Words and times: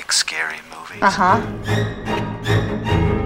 like 0.00 0.12
scary 0.12 0.60
movies. 0.70 1.02
Ajá. 1.02 1.40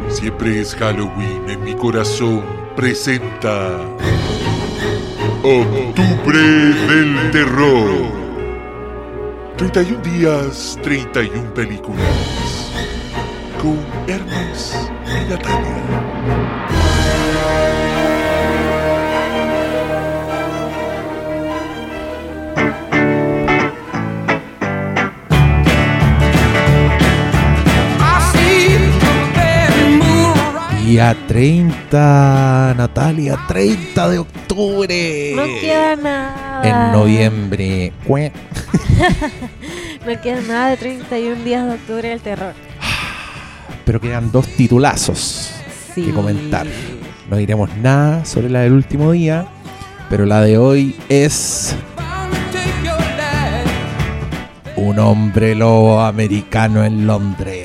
Siempre 0.09 0.61
es 0.61 0.75
Halloween 0.75 1.49
en 1.49 1.63
mi 1.63 1.75
corazón. 1.75 2.45
Presenta. 2.75 3.79
Octubre 5.43 6.39
del 6.89 7.31
Terror. 7.31 8.13
31 9.57 10.03
días, 10.03 10.77
31 10.83 11.55
películas. 11.55 12.73
Con 13.61 13.79
Hermes 14.09 14.75
y 15.07 15.31
Natalia. 15.31 16.05
Día 30.95 31.17
30, 31.27 32.75
Natalia, 32.77 33.37
30 33.49 34.11
de 34.11 34.19
octubre. 34.21 35.33
No 35.35 35.43
queda 35.61 35.97
nada. 35.97 36.61
En 36.63 36.93
noviembre. 36.93 37.93
No 40.07 40.21
queda 40.23 40.41
nada 40.43 40.71
de 40.71 40.77
31 40.77 41.43
días 41.43 41.67
de 41.67 41.73
octubre 41.75 42.09
del 42.11 42.21
terror. 42.21 42.53
Pero 43.85 44.01
quedan 44.01 44.31
dos 44.31 44.47
titulazos 44.47 45.51
Sí. 45.97 46.03
que 46.03 46.13
comentar. 46.13 46.65
No 47.29 47.39
diremos 47.39 47.77
nada 47.79 48.25
sobre 48.25 48.49
la 48.49 48.61
del 48.61 48.75
último 48.75 49.11
día, 49.11 49.49
pero 50.09 50.27
la 50.27 50.43
de 50.43 50.59
hoy 50.59 50.95
es 51.09 51.75
un 54.77 54.97
hombre 55.01 55.57
lobo 55.57 56.01
americano 56.01 56.85
en 56.85 57.05
Londres. 57.05 57.64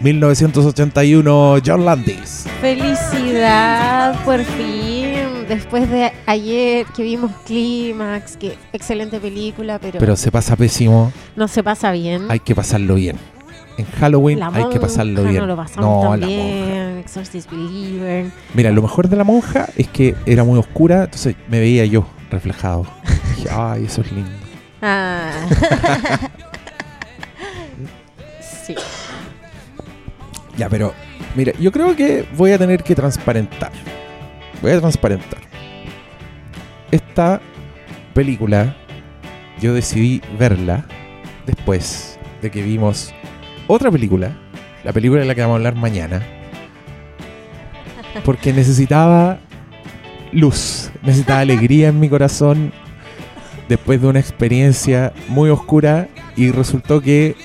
1981, 0.00 1.58
John 1.64 1.84
Landis. 1.84 2.46
Felicidad, 2.60 4.22
por 4.24 4.40
fin. 4.44 5.46
Después 5.48 5.90
de 5.90 6.12
ayer 6.26 6.86
que 6.94 7.02
vimos 7.02 7.30
Clímax, 7.46 8.36
que 8.36 8.56
excelente 8.72 9.18
película, 9.20 9.78
pero, 9.78 9.98
Pero 9.98 10.16
se 10.16 10.30
pasa 10.30 10.56
pésimo, 10.56 11.12
no 11.36 11.48
se 11.48 11.62
pasa 11.62 11.90
bien. 11.92 12.26
hay 12.30 12.40
que 12.40 12.54
pasarlo 12.54 12.94
bien. 12.94 13.16
En 13.78 13.86
Halloween 13.86 14.38
La 14.38 14.48
hay 14.48 14.68
que 14.68 14.78
pasarlo 14.78 15.24
bien. 15.24 15.38
No 15.38 15.46
lo 15.46 15.56
pasamos 15.56 16.02
tan 16.10 16.20
la 16.20 16.26
bien. 16.26 16.40
monja. 16.40 17.00
Exorcist 17.00 17.50
Believer. 17.50 18.26
Mira, 18.54 18.70
lo 18.70 18.82
mejor 18.82 19.08
de 19.08 19.16
la 19.16 19.24
monja 19.24 19.68
es 19.76 19.88
que 19.88 20.14
era 20.26 20.44
muy 20.44 20.58
oscura, 20.58 21.04
entonces 21.04 21.34
me 21.48 21.58
veía 21.58 21.84
yo 21.86 22.06
reflejado. 22.30 22.86
Dije, 23.36 23.48
ay, 23.54 23.86
eso 23.86 24.02
es 24.02 24.12
lindo. 24.12 24.30
Ah. 24.82 25.30
sí. 28.66 28.74
Ya, 30.56 30.68
pero 30.68 30.92
mira, 31.34 31.52
yo 31.58 31.72
creo 31.72 31.96
que 31.96 32.26
voy 32.36 32.52
a 32.52 32.58
tener 32.58 32.82
que 32.82 32.94
transparentar. 32.94 33.72
Voy 34.60 34.72
a 34.72 34.80
transparentar. 34.80 35.40
Esta 36.90 37.40
película 38.14 38.76
yo 39.60 39.74
decidí 39.74 40.20
verla 40.38 40.84
después 41.46 42.18
de 42.42 42.50
que 42.50 42.62
vimos 42.62 43.14
otra 43.66 43.90
película, 43.90 44.36
la 44.84 44.92
película 44.92 45.20
de 45.20 45.26
la 45.26 45.34
que 45.34 45.40
vamos 45.40 45.54
a 45.54 45.56
hablar 45.56 45.76
mañana, 45.76 46.22
porque 48.24 48.52
necesitaba 48.52 49.38
luz, 50.32 50.90
necesitaba 51.02 51.40
alegría 51.40 51.88
en 51.88 52.00
mi 52.00 52.08
corazón 52.08 52.72
después 53.68 54.00
de 54.00 54.08
una 54.08 54.20
experiencia 54.20 55.12
muy 55.28 55.50
oscura 55.50 56.08
y 56.36 56.50
resultó 56.50 57.00
que 57.00 57.36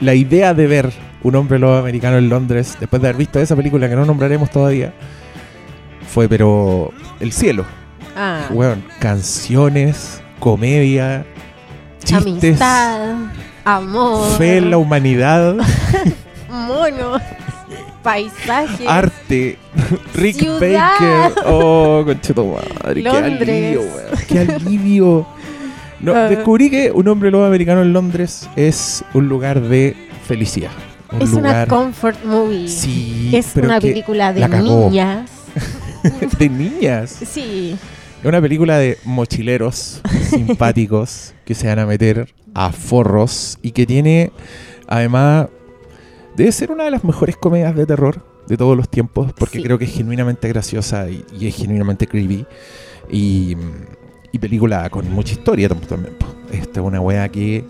la 0.00 0.14
idea 0.14 0.54
de 0.54 0.66
ver 0.66 0.92
un 1.22 1.34
hombre 1.36 1.58
lobo 1.58 1.76
americano 1.76 2.18
en 2.18 2.28
Londres, 2.28 2.76
después 2.80 3.02
de 3.02 3.08
haber 3.08 3.18
visto 3.18 3.38
esa 3.40 3.54
película 3.56 3.88
que 3.88 3.96
no 3.96 4.04
nombraremos 4.04 4.50
todavía, 4.50 4.92
fue 6.12 6.28
pero 6.28 6.92
el 7.20 7.32
cielo. 7.32 7.64
Ah. 8.16 8.46
Weón, 8.50 8.82
canciones, 8.98 10.20
comedia, 10.38 11.24
chistes, 12.04 12.60
Amistad, 12.60 13.14
amor, 13.64 14.36
fe 14.38 14.56
en 14.58 14.70
la 14.70 14.78
humanidad, 14.78 15.56
monos, 16.50 17.20
paisaje. 18.02 18.86
arte, 18.88 19.58
Rick 20.14 20.36
Ciudad. 20.36 20.58
Baker. 20.98 21.42
Oh, 21.46 22.02
conchetumadre, 22.04 22.94
qué 22.94 23.02
Londres. 23.02 23.48
alivio, 23.48 23.80
weón, 23.82 24.18
qué 24.28 24.38
alivio. 24.40 25.26
No, 26.00 26.14
Ah. 26.14 26.28
descubrí 26.28 26.70
que 26.70 26.90
un 26.90 27.06
hombre 27.08 27.30
lobo 27.30 27.44
americano 27.44 27.82
en 27.82 27.92
Londres 27.92 28.48
es 28.56 29.04
un 29.12 29.28
lugar 29.28 29.60
de 29.60 29.94
felicidad. 30.26 30.70
Un 31.12 31.22
es 31.22 31.32
una 31.32 31.66
comfort 31.66 32.24
movie. 32.24 32.68
Sí, 32.68 33.30
es 33.34 33.50
pero 33.54 33.66
una 33.68 33.80
película 33.80 34.32
de 34.32 34.48
niñas. 34.48 35.30
de 36.38 36.48
niñas. 36.48 37.10
Sí. 37.26 37.76
Es 38.20 38.26
una 38.26 38.40
película 38.40 38.78
de 38.78 38.98
mochileros 39.04 40.00
simpáticos 40.28 41.34
que 41.44 41.54
se 41.54 41.66
van 41.68 41.78
a 41.78 41.86
meter 41.86 42.32
a 42.54 42.70
forros 42.72 43.58
y 43.62 43.70
que 43.72 43.86
tiene, 43.86 44.30
además, 44.86 45.48
debe 46.36 46.52
ser 46.52 46.70
una 46.70 46.84
de 46.84 46.90
las 46.90 47.02
mejores 47.04 47.36
comedias 47.36 47.74
de 47.74 47.86
terror 47.86 48.24
de 48.46 48.56
todos 48.56 48.76
los 48.76 48.88
tiempos, 48.88 49.32
porque 49.32 49.58
Sí. 49.58 49.64
creo 49.64 49.78
que 49.78 49.84
es 49.84 49.92
genuinamente 49.92 50.48
graciosa 50.48 51.08
y, 51.08 51.24
y 51.38 51.46
es 51.46 51.54
genuinamente 51.56 52.06
creepy. 52.06 52.44
Y, 53.10 53.56
y 54.32 54.38
película 54.38 54.88
con 54.90 55.10
mucha 55.10 55.32
historia 55.32 55.68
tam- 55.68 55.80
también. 55.86 56.14
Esta 56.52 56.80
es 56.80 56.86
una 56.86 57.00
wea 57.00 57.28
que... 57.28 57.64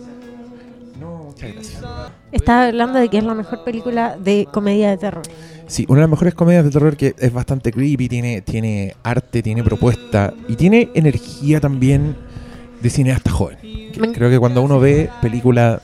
No, 0.98 1.24
muchas 1.28 1.52
gracias. 1.54 1.82
Estaba 2.32 2.66
hablando 2.66 2.98
de 2.98 3.08
que 3.08 3.18
es 3.18 3.24
la 3.24 3.34
mejor 3.34 3.64
película 3.64 4.16
de 4.16 4.46
comedia 4.52 4.90
de 4.90 4.96
terror. 4.96 5.22
Sí, 5.66 5.84
una 5.88 5.98
de 5.98 6.02
las 6.02 6.10
mejores 6.10 6.34
comedias 6.34 6.64
de 6.64 6.70
terror 6.70 6.96
que 6.96 7.14
es 7.18 7.32
bastante 7.32 7.72
creepy, 7.72 8.08
tiene, 8.08 8.40
tiene 8.40 8.94
arte, 9.02 9.42
tiene 9.42 9.62
propuesta 9.64 10.32
y 10.48 10.56
tiene 10.56 10.90
energía 10.94 11.60
también 11.60 12.16
de 12.80 12.90
cineasta 12.90 13.30
joven. 13.30 13.58
Que 13.60 14.12
Creo 14.14 14.30
que 14.30 14.38
cuando 14.38 14.62
uno 14.62 14.78
ve 14.80 15.10
película 15.20 15.80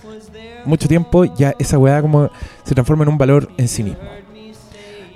mucho 0.64 0.88
tiempo, 0.88 1.24
ya 1.24 1.54
esa 1.58 1.78
weá 1.78 2.00
como 2.02 2.30
se 2.64 2.74
transforma 2.74 3.04
en 3.04 3.10
un 3.10 3.18
valor 3.18 3.48
en 3.56 3.68
sí 3.68 3.82
mismo. 3.82 4.00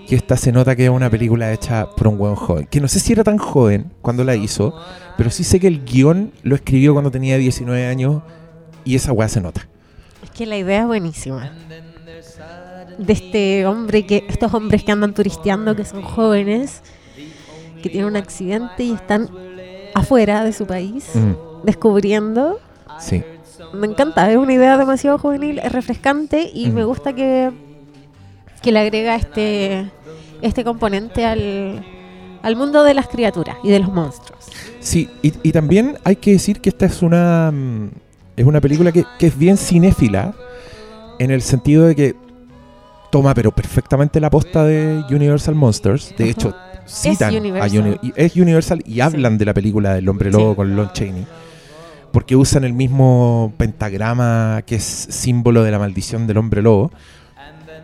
Que 0.09 0.17
esta 0.17 0.37
se 0.37 0.51
nota 0.51 0.75
que 0.75 0.85
es 0.85 0.91
una 0.91 1.11
película 1.11 1.53
hecha 1.53 1.89
por 1.97 2.09
un 2.09 2.21
weón 2.21 2.37
joven. 2.37 2.67
Que 2.67 2.81
no 2.81 2.89
sé 2.89 2.99
si 2.99 3.13
era 3.13 3.23
tan 3.23 3.39
joven 3.39 3.93
cuando 4.03 4.25
la 4.25 4.35
hizo, 4.35 4.75
pero 5.17 5.31
sí 5.31 5.45
sé 5.45 5.61
que 5.61 5.69
el 5.69 5.85
guion 5.85 6.33
lo 6.43 6.57
escribió 6.57 6.93
cuando 6.93 7.11
tenía 7.11 7.39
19 7.39 7.87
años 7.87 8.23
y 8.85 8.97
esa 8.97 9.13
weá 9.13 9.29
se 9.29 9.41
nota. 9.41 9.69
Es 10.23 10.31
que 10.31 10.47
la 10.47 10.57
idea 10.57 10.81
es 10.83 10.87
buenísima. 10.87 11.51
De 12.99 13.13
este 13.13 13.67
hombre 13.67 14.05
que, 14.07 14.25
estos 14.29 14.53
hombres 14.53 14.85
que 14.85 14.93
andan 14.93 15.15
turisteando, 15.15 15.75
que 15.75 15.85
son 15.85 16.03
jóvenes, 16.03 16.83
que 17.83 17.89
tienen 17.89 18.07
un 18.11 18.17
accidente 18.17 18.85
y 18.85 18.93
están 18.93 19.29
afuera 19.95 20.45
de 20.45 20.53
su 20.53 20.67
país, 20.67 21.09
Mm, 21.15 21.65
descubriendo. 21.65 22.61
sí. 22.99 23.23
Me 23.75 23.87
encanta, 23.87 24.29
es 24.31 24.37
una 24.39 24.53
idea 24.55 24.77
demasiado 24.79 25.19
juvenil, 25.19 25.59
es 25.61 25.71
refrescante 25.71 26.51
y 26.53 26.69
Mm. 26.71 26.75
me 26.75 26.85
gusta 26.85 27.13
que, 27.13 27.51
que 28.63 28.73
le 28.73 28.81
agrega 28.81 29.15
este, 29.17 29.91
este 30.43 30.65
componente 30.65 31.25
al, 31.27 31.85
al 32.43 32.57
mundo 32.57 32.83
de 32.85 32.95
las 32.95 33.07
criaturas 33.09 33.57
y 33.63 33.71
de 33.71 33.79
los 33.81 33.93
monstruos. 33.93 34.47
Sí, 34.81 35.09
y, 35.23 35.35
y 35.43 35.53
también 35.53 35.99
hay 36.05 36.17
que 36.17 36.33
decir 36.33 36.61
que 36.61 36.71
esta 36.71 36.87
es 36.87 37.03
una 37.03 37.51
mm, 37.53 37.91
es 38.41 38.47
una 38.47 38.61
película 38.61 38.93
que, 38.93 39.05
que 39.19 39.27
es 39.29 39.39
bien 39.39 39.57
cinéfila 39.57 40.33
en 41.19 41.31
el 41.31 41.43
sentido 41.43 41.87
de 41.87 41.95
que 41.95 42.17
toma 43.11 43.35
pero 43.35 43.51
perfectamente 43.53 44.21
la 44.21 44.31
posta 44.31 44.65
de 44.65 45.03
Universal 45.11 45.55
Monsters. 45.55 46.15
De 46.17 46.25
Ajá. 46.25 46.31
hecho, 46.33 46.57
citan 46.87 47.35
a 47.35 47.39
Universal. 47.39 47.81
Uni- 47.81 47.99
y 48.03 48.13
es 48.17 48.37
Universal 48.37 48.83
y 48.87 49.01
hablan 49.01 49.37
de 49.39 49.45
la 49.45 49.55
película 49.55 49.95
del 49.95 50.09
hombre 50.09 50.31
lobo 50.31 50.53
Sí. 50.53 50.57
con 50.57 50.77
Lon 50.77 50.93
Chaney. 50.93 51.27
Porque 52.13 52.35
usan 52.37 52.65
el 52.65 52.73
mismo 52.73 53.53
pentagrama 53.57 54.63
que 54.67 54.77
es 54.77 54.85
símbolo 54.85 55.63
de 55.63 55.71
la 55.71 55.79
maldición 55.79 56.27
del 56.27 56.39
hombre 56.39 56.63
lobo. 56.63 56.91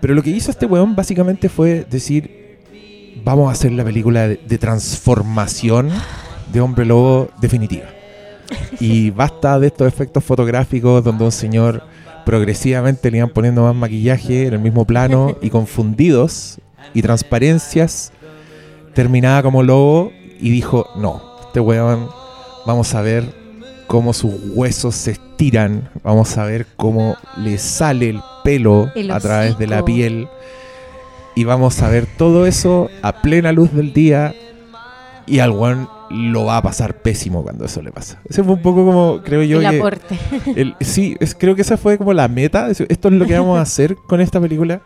Pero 0.00 0.14
lo 0.14 0.23
que 0.23 0.31
hizo 0.31 0.50
este 0.50 0.67
weón 0.67 0.94
básicamente 0.97 1.49
fue 1.49 1.87
decir, 1.91 2.59
vamos 3.25 3.49
a 3.49 3.52
hacer 3.52 3.73
la 3.73 3.85
película 3.85 4.29
de, 4.29 4.37
de 4.49 4.59
transformación 4.59 5.91
de 6.52 6.61
hombre 6.61 6.85
lobo 6.85 7.29
definitiva. 7.41 7.85
Y 8.81 9.10
basta 9.10 9.58
de 9.58 9.69
estos 9.69 9.88
efectos 9.88 10.25
fotográficos 10.25 11.02
donde 11.02 11.25
un 11.25 11.32
señor 11.32 11.82
progresivamente 12.25 13.10
le 13.10 13.19
iban 13.19 13.31
poniendo 13.31 13.62
más 13.62 13.75
maquillaje 13.75 14.46
en 14.46 14.54
el 14.54 14.58
mismo 14.58 14.84
plano 14.84 15.37
y 15.40 15.50
confundidos 15.50 16.58
y 16.93 17.02
transparencias, 17.02 18.12
terminaba 18.94 19.43
como 19.43 19.62
lobo 19.62 20.12
y 20.40 20.50
dijo, 20.50 20.88
no, 20.96 21.22
este 21.46 21.60
weón, 21.60 22.08
vamos 22.66 22.94
a 22.94 23.02
ver 23.02 23.25
cómo 23.87 24.12
sus 24.12 24.34
huesos 24.54 24.94
se 24.94 25.12
estiran, 25.12 25.88
vamos 26.02 26.37
a 26.37 26.44
ver 26.44 26.66
cómo 26.76 27.16
le 27.37 27.58
sale 27.58 28.10
el 28.10 28.20
pelo 28.42 28.90
El 28.94 29.10
a 29.10 29.20
través 29.20 29.56
de 29.58 29.66
la 29.69 29.84
piel 29.84 30.28
y 31.37 31.44
vamos 31.44 31.81
a 31.82 31.88
ver 31.88 32.06
todo 32.19 32.46
eso 32.46 32.90
a 33.02 33.20
plena 33.22 33.52
luz 33.52 33.72
del 33.72 33.92
día 33.92 34.34
y 35.26 35.38
al 35.38 35.50
weón 35.50 35.88
lo 36.11 36.44
va 36.44 36.58
a 36.58 36.62
pasar 36.62 37.03
pésimo 37.03 37.43
cuando 37.43 37.64
eso 37.64 37.82
le 37.82 37.91
pasa. 37.91 38.20
Ese 38.29 38.43
fue 38.44 38.55
un 38.55 38.62
poco 38.62 38.85
como, 38.85 39.23
creo 39.25 39.43
yo, 39.43 39.61
el 39.61 39.69
que 39.70 39.76
aporte. 39.79 40.19
el- 40.56 40.76
sí, 40.81 41.17
es- 41.20 41.35
creo 41.35 41.55
que 41.55 41.62
esa 41.62 41.76
fue 41.76 41.99
como 41.99 42.12
la 42.12 42.29
meta. 42.29 42.70
es- 42.70 42.81
Esto 42.81 43.08
es 43.08 43.14
lo 43.14 43.26
que 43.26 43.38
vamos 43.38 43.58
a 43.58 43.62
hacer 43.62 43.97
con 44.06 44.20
esta 44.20 44.41
película. 44.41 44.82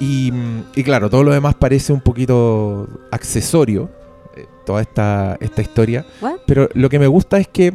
Y, 0.00 0.32
y 0.76 0.82
claro, 0.84 1.10
todo 1.10 1.24
lo 1.24 1.32
demás 1.32 1.54
parece 1.56 1.92
un 1.92 2.00
poquito 2.00 2.88
accesorio, 3.10 3.90
eh, 4.36 4.46
toda 4.64 4.80
esta, 4.82 5.36
esta 5.40 5.60
historia. 5.62 6.06
What? 6.20 6.36
Pero 6.46 6.68
lo 6.74 6.88
que 6.88 6.98
me 7.00 7.06
gusta 7.08 7.38
es 7.38 7.48
que 7.48 7.74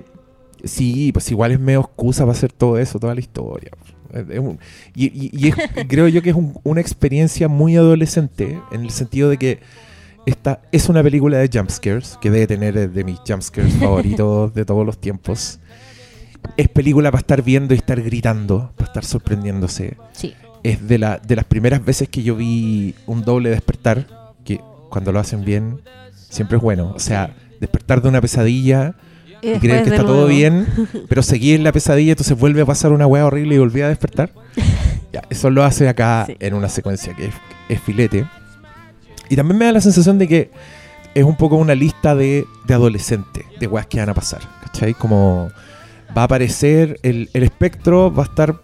sí, 0.63 1.11
pues 1.11 1.29
igual 1.31 1.51
es 1.51 1.59
medio 1.59 1.81
excusa 1.81 2.23
para 2.23 2.31
hacer 2.31 2.51
todo 2.53 2.77
eso, 2.77 2.97
toda 2.99 3.13
la 3.13 3.19
historia. 3.19 3.71
Y 4.95 5.47
es- 5.49 5.55
creo 5.87 6.07
yo 6.07 6.21
que 6.21 6.29
es 6.29 6.35
un- 6.35 6.57
una 6.63 6.79
experiencia 6.81 7.47
muy 7.47 7.75
adolescente, 7.75 8.59
en 8.71 8.81
el 8.83 8.91
sentido 8.91 9.29
de 9.29 9.37
que 9.37 9.59
esta 10.25 10.61
es 10.71 10.89
una 10.89 11.03
película 11.03 11.37
de 11.37 11.49
jumpscares, 11.51 12.17
que 12.21 12.31
debe 12.31 12.47
tener 12.47 12.77
eh, 12.77 12.87
de 12.87 13.03
mis 13.03 13.19
jumpscares 13.27 13.73
favoritos 13.75 14.53
de 14.55 14.65
todos 14.65 14.85
los 14.85 14.97
tiempos. 14.99 15.59
Es 16.57 16.67
película 16.69 17.11
para 17.11 17.19
estar 17.21 17.41
viendo 17.41 17.73
y 17.73 17.77
estar 17.77 18.01
gritando, 18.01 18.71
para 18.75 18.87
estar 18.87 19.05
sorprendiéndose. 19.05 19.97
Sí. 20.13 20.33
Es 20.63 20.87
de, 20.87 20.97
la, 20.97 21.17
de 21.17 21.35
las 21.35 21.45
primeras 21.45 21.83
veces 21.83 22.07
que 22.09 22.23
yo 22.23 22.35
vi 22.35 22.95
un 23.05 23.23
doble 23.23 23.49
despertar, 23.49 24.07
que 24.45 24.59
cuando 24.89 25.11
lo 25.11 25.19
hacen 25.19 25.43
bien, 25.43 25.81
siempre 26.29 26.57
es 26.57 26.63
bueno. 26.63 26.93
O 26.95 26.99
sea, 26.99 27.35
despertar 27.59 28.01
de 28.01 28.09
una 28.09 28.21
pesadilla 28.21 28.95
y 29.41 29.59
creer 29.59 29.83
que 29.83 29.89
está 29.89 30.05
todo 30.05 30.27
bien, 30.27 30.67
pero 31.09 31.21
seguir 31.21 31.55
en 31.55 31.63
la 31.65 31.71
pesadilla, 31.73 32.11
entonces 32.11 32.37
vuelve 32.37 32.61
a 32.61 32.65
pasar 32.65 32.93
una 32.93 33.07
hueá 33.07 33.25
horrible 33.25 33.55
y 33.55 33.57
volví 33.57 33.81
a 33.81 33.89
despertar. 33.89 34.31
Ya, 35.13 35.21
eso 35.29 35.51
lo 35.51 35.63
hace 35.63 35.87
acá 35.87 36.23
Sí. 36.25 36.35
en 36.39 36.55
una 36.55 36.67
secuencia 36.69 37.15
que 37.15 37.27
es, 37.27 37.35
es 37.69 37.79
filete. 37.79 38.25
Y 39.29 39.35
también 39.35 39.57
me 39.57 39.65
da 39.65 39.71
la 39.73 39.81
sensación 39.81 40.17
de 40.19 40.27
que 40.27 40.51
es 41.15 41.23
un 41.23 41.35
poco 41.35 41.55
una 41.57 41.75
lista 41.75 42.15
de, 42.15 42.45
de 42.65 42.73
adolescentes, 42.73 43.45
de 43.59 43.67
weas 43.67 43.87
que 43.87 43.99
van 43.99 44.09
a 44.09 44.13
pasar. 44.13 44.41
¿Cachai? 44.63 44.93
Como 44.93 45.49
va 46.15 46.23
a 46.23 46.25
aparecer 46.25 46.99
el, 47.03 47.29
el 47.33 47.43
espectro, 47.43 48.13
va 48.13 48.23
a 48.23 48.25
estar 48.25 48.55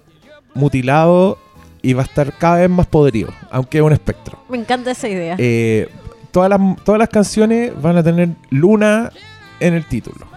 mutilado 0.53 1.37
y 1.81 1.93
va 1.93 2.01
a 2.01 2.05
estar 2.05 2.33
cada 2.37 2.57
vez 2.57 2.69
más 2.69 2.87
podrido, 2.87 3.29
aunque 3.51 3.77
es 3.77 3.83
un 3.83 3.93
espectro. 3.93 4.37
Me 4.49 4.57
encanta 4.57 4.91
esa 4.91 5.07
idea. 5.07 5.35
Eh, 5.37 5.87
todas, 6.31 6.49
las, 6.49 6.59
todas 6.83 6.99
las 6.99 7.09
canciones 7.09 7.71
van 7.81 7.97
a 7.97 8.03
tener 8.03 8.29
luna 8.49 9.11
en 9.59 9.73
el 9.75 9.85
título. 9.85 10.27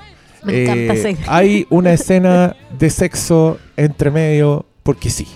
Me 0.44 0.62
encanta 0.62 0.94
Eh, 0.94 0.98
esa 0.98 1.10
idea. 1.10 1.24
Hay 1.28 1.66
una 1.70 1.92
escena 1.94 2.54
de 2.78 2.90
sexo 2.90 3.58
entre 3.76 4.10
medio, 4.10 4.66
porque 4.82 5.10
sí. 5.10 5.26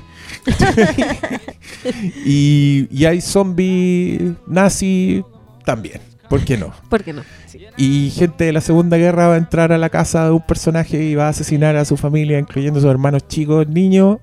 y, 2.25 2.88
y 2.90 3.04
hay 3.04 3.20
zombie 3.20 4.34
nazi 4.46 5.25
también, 5.64 6.00
¿por 6.28 6.44
qué 6.44 6.56
no? 6.56 6.72
¿Por 6.88 7.02
qué 7.02 7.12
no? 7.12 7.22
Sí. 7.46 7.66
Y 7.76 8.10
gente 8.10 8.44
de 8.44 8.52
la 8.52 8.60
Segunda 8.60 8.96
Guerra 8.96 9.28
va 9.28 9.34
a 9.34 9.38
entrar 9.38 9.72
a 9.72 9.78
la 9.78 9.90
casa 9.90 10.25
de 10.26 10.31
un 10.31 10.43
personaje 10.43 11.02
y 11.02 11.14
va 11.14 11.26
a 11.26 11.31
asesinar 11.31 11.76
a 11.76 11.84
su 11.84 11.96
familia, 11.96 12.38
incluyendo 12.38 12.78
a 12.78 12.82
sus 12.82 12.90
hermanos 12.90 13.26
chicos, 13.28 13.69
niños. 13.69 14.19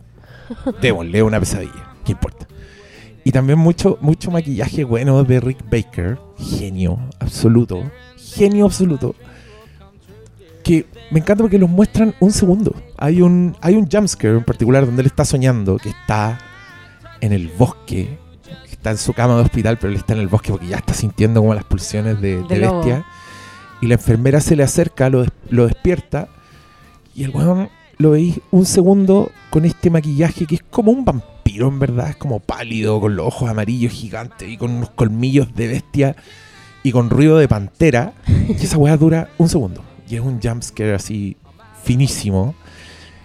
Démosle 0.82 1.24
una 1.24 1.40
pesadilla, 1.40 1.96
¿qué 2.06 2.14
importa? 2.14 2.48
Y 3.24 3.32
también 3.32 3.58
mucho, 3.60 3.98
mucho 4.02 4.32
maquillaje 4.32 4.84
bueno 4.84 5.24
de 5.24 5.40
Rick 5.40 5.60
Baker, 5.70 6.18
genio 6.38 7.00
absoluto, 7.20 7.84
genio 8.18 8.66
absoluto. 8.66 9.16
Que 10.64 10.86
me 11.12 11.20
encanta 11.20 11.44
porque 11.44 11.58
los 11.60 11.70
muestran 11.70 12.16
un 12.20 12.32
segundo. 12.32 12.74
Hay 12.98 13.22
un, 13.22 13.56
hay 13.62 13.76
un 13.76 13.90
jumpscare 13.90 14.38
en 14.38 14.44
particular 14.44 14.86
donde 14.86 15.02
él 15.02 15.08
está 15.08 15.26
soñando 15.26 15.78
que 15.78 15.90
está 15.90 16.40
en 17.22 17.34
el 17.34 17.50
bosque, 17.50 18.18
que 18.66 18.72
está 18.72 18.92
en 18.92 18.98
su 18.98 19.14
cama 19.14 19.36
de 19.36 19.42
hospital, 19.42 19.78
pero 19.78 19.92
él 19.92 19.98
está 19.98 20.14
en 20.14 20.20
el 20.20 20.28
bosque 20.28 20.52
porque 20.52 20.68
ya 20.68 20.78
está 20.78 20.94
sintiendo 20.94 21.42
como 21.42 21.54
las 21.54 21.64
pulsiones 21.66 22.22
de, 22.22 22.38
de 22.44 22.48
De 22.48 22.58
lobo. 22.58 22.78
bestia. 22.78 23.06
Y 23.82 23.88
la 23.88 23.96
enfermera 23.96 24.40
se 24.40 24.56
le 24.56 24.64
acerca, 24.64 25.10
lo, 25.10 25.26
lo 25.50 25.68
despierta. 25.68 26.30
Y 27.14 27.24
el 27.26 27.32
weón 27.32 27.70
lo 27.98 28.12
veis 28.12 28.40
un 28.52 28.66
segundo 28.66 29.32
con 29.50 29.66
este 29.66 29.90
maquillaje 29.90 30.46
que 30.46 30.56
es 30.56 30.64
como 30.70 30.92
un 30.92 31.04
vampiro, 31.04 31.68
en 31.68 31.80
verdad. 31.80 32.10
Es 32.10 32.16
como 32.16 32.40
pálido, 32.40 33.00
con 33.02 33.16
los 33.18 33.28
ojos 33.28 33.50
amarillos 33.50 33.92
gigantes 33.92 34.48
y 34.50 34.58
con 34.58 34.72
unos 34.72 34.90
colmillos 34.92 35.54
de 35.54 35.68
bestia 35.68 36.16
y 36.82 36.92
con 36.92 37.10
ruido 37.10 37.38
de 37.38 37.48
pantera. 37.50 38.14
Y 38.48 38.54
esa 38.64 38.78
weá 38.78 38.96
dura 38.98 39.30
un 39.38 39.50
segundo. 39.50 39.84
Y 40.10 40.16
es 40.16 40.22
un 40.22 40.40
jumpscare 40.42 40.94
así 40.94 41.38
finísimo. 41.84 42.56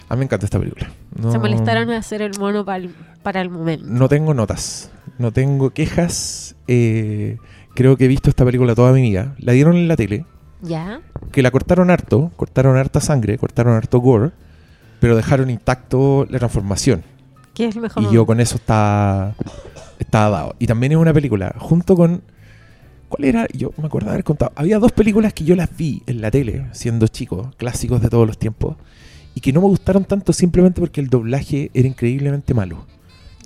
A 0.08 0.14
mí 0.14 0.20
me 0.20 0.24
encanta 0.24 0.46
esta 0.46 0.58
película. 0.58 0.90
No- 1.20 1.30
Se 1.32 1.38
molestaron 1.38 1.90
en 1.90 1.96
hacer 1.96 2.22
el 2.22 2.38
mono 2.38 2.64
para 2.64 3.40
el 3.40 3.50
momento. 3.50 3.84
no 3.88 4.08
tengo 4.08 4.32
notas, 4.34 4.90
no 5.18 5.32
tengo 5.32 5.70
quejas. 5.70 6.54
eh, 6.66 7.36
creo 7.74 7.96
que 7.96 8.06
he 8.06 8.08
visto 8.08 8.30
esta 8.30 8.44
película 8.44 8.74
toda 8.74 8.92
mi 8.92 9.02
vida. 9.02 9.34
La 9.38 9.52
dieron 9.52 9.76
en 9.76 9.86
la 9.88 9.96
tele, 9.96 10.24
¿Ya? 10.62 11.00
que 11.30 11.42
la 11.42 11.50
cortaron 11.50 11.90
harto, 11.90 12.30
cortaron 12.36 12.76
harta 12.76 13.00
sangre, 13.00 13.38
cortaron 13.38 13.74
harto 13.74 13.98
gore, 14.00 14.30
pero 15.00 15.14
dejaron 15.16 15.50
intacto 15.50 16.26
la 16.30 16.38
transformación. 16.38 17.02
¿Qué 17.54 17.66
es 17.66 17.76
el 17.76 17.82
mejor 17.82 18.02
Y 18.04 18.10
yo 18.12 18.24
con 18.26 18.40
eso 18.40 18.56
estaba, 18.56 19.34
estaba 19.98 20.30
dado. 20.38 20.56
Y 20.58 20.66
también 20.66 20.92
es 20.92 20.98
una 20.98 21.12
película, 21.12 21.54
junto 21.58 21.94
con... 21.96 22.22
¿Cuál 23.08 23.24
era? 23.24 23.46
Yo 23.54 23.72
me 23.78 23.86
acuerdo 23.86 24.06
de 24.08 24.12
haber 24.14 24.24
contado. 24.24 24.52
Había 24.54 24.78
dos 24.78 24.92
películas 24.92 25.32
que 25.32 25.44
yo 25.44 25.56
las 25.56 25.74
vi 25.76 26.02
en 26.06 26.20
la 26.20 26.30
tele, 26.30 26.66
siendo 26.72 27.06
chico, 27.08 27.52
clásicos 27.56 28.02
de 28.02 28.08
todos 28.10 28.26
los 28.26 28.38
tiempos, 28.38 28.76
y 29.34 29.40
que 29.40 29.52
no 29.52 29.60
me 29.60 29.66
gustaron 29.68 30.04
tanto 30.04 30.32
simplemente 30.32 30.80
porque 30.80 31.00
el 31.00 31.08
doblaje 31.08 31.70
era 31.74 31.88
increíblemente 31.88 32.52
malo. 32.54 32.84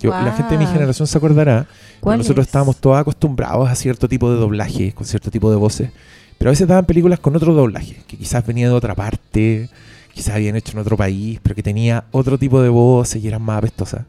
Yo- 0.01 0.09
La 0.09 0.33
gente 0.33 0.55
de 0.57 0.59
mi 0.59 0.65
generación 0.65 1.07
se 1.07 1.17
acordará 1.17 1.63
que 1.93 1.99
¿Cuál 2.01 2.17
nosotros 2.17 2.43
es? 2.43 2.47
estábamos 2.49 2.75
todos 2.77 2.97
acostumbrados 2.97 3.69
a 3.69 3.75
cierto 3.75 4.09
tipo 4.09 4.29
de 4.29 4.37
doblaje, 4.37 4.91
con 4.91 5.05
cierto 5.05 5.31
tipo 5.31 5.49
de 5.49 5.55
voces, 5.55 5.91
pero 6.37 6.49
a 6.49 6.51
veces 6.53 6.67
daban 6.67 6.85
películas 6.85 7.19
con 7.19 7.33
otro 7.35 7.53
doblaje, 7.53 7.97
que 8.05 8.17
quizás 8.17 8.45
venía 8.45 8.67
de 8.67 8.73
otra 8.73 8.95
parte, 8.95 9.69
quizás 10.13 10.35
habían 10.35 10.57
hecho 10.57 10.73
en 10.73 10.79
otro 10.79 10.97
país, 10.97 11.39
pero 11.41 11.55
que 11.55 11.63
tenía 11.63 12.03
otro 12.11 12.37
tipo 12.37 12.61
de 12.61 12.67
voces 12.69 13.23
y 13.23 13.27
eran 13.29 13.43
más 13.43 13.59
apestosas. 13.59 14.01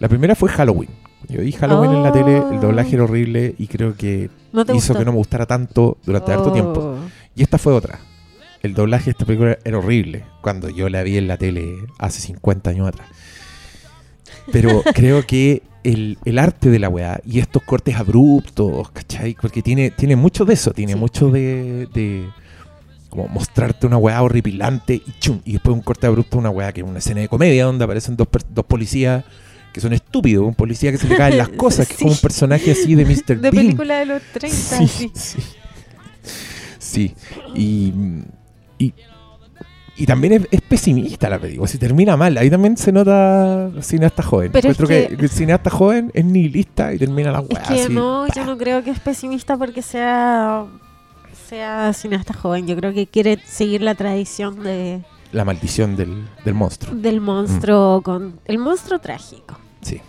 La 0.00 0.08
primera 0.08 0.34
fue 0.34 0.48
Halloween. 0.50 0.90
Yo 1.28 1.40
vi 1.40 1.52
Halloween 1.52 1.92
en 1.92 2.02
la 2.02 2.12
tele, 2.12 2.38
el 2.52 2.60
doblaje 2.60 2.94
era 2.94 3.04
horrible 3.04 3.54
y 3.58 3.66
creo 3.66 3.94
que 3.96 4.30
¿No 4.52 4.62
hizo 4.62 4.72
gustó? 4.74 4.98
que 4.98 5.04
no 5.04 5.12
me 5.12 5.18
gustara 5.18 5.46
tanto 5.46 5.98
durante 6.04 6.32
harto 6.32 6.50
Oh. 6.50 6.52
tiempo. 6.52 6.96
Y 7.34 7.42
esta 7.42 7.58
fue 7.58 7.72
otra. 7.72 8.00
El 8.62 8.74
doblaje 8.74 9.06
de 9.06 9.10
esta 9.12 9.24
película 9.24 9.58
era 9.64 9.78
horrible 9.78 10.24
cuando 10.40 10.68
yo 10.68 10.88
la 10.88 11.02
vi 11.02 11.16
en 11.16 11.26
la 11.28 11.36
tele 11.36 11.76
hace 11.98 12.20
50 12.20 12.70
años 12.70 12.88
atrás. 12.88 13.08
Pero 14.52 14.82
creo 14.94 15.26
que 15.26 15.62
el, 15.84 16.18
el 16.24 16.38
arte 16.38 16.70
de 16.70 16.78
la 16.78 16.88
weá 16.88 17.20
y 17.24 17.38
estos 17.40 17.62
cortes 17.62 17.96
abruptos, 17.96 18.90
¿cachai? 18.90 19.36
Porque 19.40 19.62
tiene, 19.62 19.90
tiene 19.90 20.16
mucho 20.16 20.44
de 20.44 20.54
eso, 20.54 20.72
tiene 20.72 20.92
Sí. 20.92 20.98
mucho 20.98 21.30
de, 21.30 21.88
de 21.92 22.28
como 23.08 23.28
mostrarte 23.28 23.86
una 23.86 23.96
weá 23.98 24.22
horripilante 24.22 24.94
y 24.94 25.12
chum, 25.20 25.40
y 25.44 25.52
después 25.54 25.74
un 25.74 25.82
corte 25.82 26.06
abrupto, 26.06 26.38
una 26.38 26.50
weá 26.50 26.72
que 26.72 26.80
es 26.82 26.86
una 26.86 26.98
escena 26.98 27.20
de 27.20 27.28
comedia 27.28 27.64
donde 27.66 27.84
aparecen 27.84 28.16
dos, 28.16 28.28
dos 28.48 28.64
policías 28.64 29.24
que 29.72 29.80
son 29.80 29.92
estúpidos, 29.92 30.44
un 30.46 30.54
policía 30.54 30.90
que 30.92 30.98
se 30.98 31.08
le 31.08 31.16
caen 31.16 31.38
las 31.38 31.48
cosas, 31.56 31.86
que 31.86 31.94
es 31.94 31.98
como 31.98 32.10
un 32.10 32.16
Sí. 32.16 32.22
personaje 32.22 32.72
así 32.72 32.94
de 32.94 33.04
Mr. 33.04 33.24
De 33.40 33.50
Bean. 33.50 33.52
película 33.52 33.98
de 33.98 34.06
los 34.06 34.22
30, 34.32 34.56
Sí, 34.78 34.86
sí. 34.88 35.10
sí. 35.14 35.42
Sí. 36.78 37.14
Y, 37.54 37.92
y, 38.78 38.92
y 39.96 40.06
también 40.06 40.32
es, 40.34 40.42
es 40.50 40.60
pesimista 40.60 41.28
la 41.30 41.38
película. 41.38 41.66
Si 41.68 41.78
termina 41.78 42.16
mal, 42.16 42.36
ahí 42.36 42.50
también 42.50 42.76
se 42.76 42.92
nota 42.92 43.70
cineasta 43.80 44.22
joven. 44.22 44.50
Pero 44.52 44.70
es 44.70 44.78
Encuentro 44.78 44.88
que... 44.88 45.16
que- 45.16 45.22
el 45.24 45.30
cineasta 45.30 45.70
joven 45.70 46.10
es 46.14 46.24
nihilista 46.24 46.92
y 46.92 46.98
termina 46.98 47.30
la 47.32 47.40
Es 47.40 47.46
weá 47.48 47.62
que 47.62 47.82
así. 47.84 47.92
no, 47.92 48.26
yo 48.28 48.44
no 48.44 48.58
creo 48.58 48.82
que 48.84 48.90
es 48.90 49.00
pesimista 49.00 49.56
porque 49.56 49.80
sea 49.82 50.66
sea 51.48 51.92
cineasta 51.92 52.32
joven. 52.34 52.66
Yo 52.66 52.76
creo 52.76 52.92
que 52.92 53.06
quiere 53.06 53.38
seguir 53.46 53.82
la 53.82 53.94
tradición 53.94 54.62
de, 54.62 55.02
La 55.32 55.44
maldición 55.44 55.96
del, 55.96 56.24
del 56.44 56.54
monstruo. 56.54 56.94
del 56.94 57.20
monstruo 57.20 58.02
con 58.02 58.38
el 58.44 58.58
monstruo 58.58 58.98
trágico. 59.00 59.58
Sí, 59.80 60.00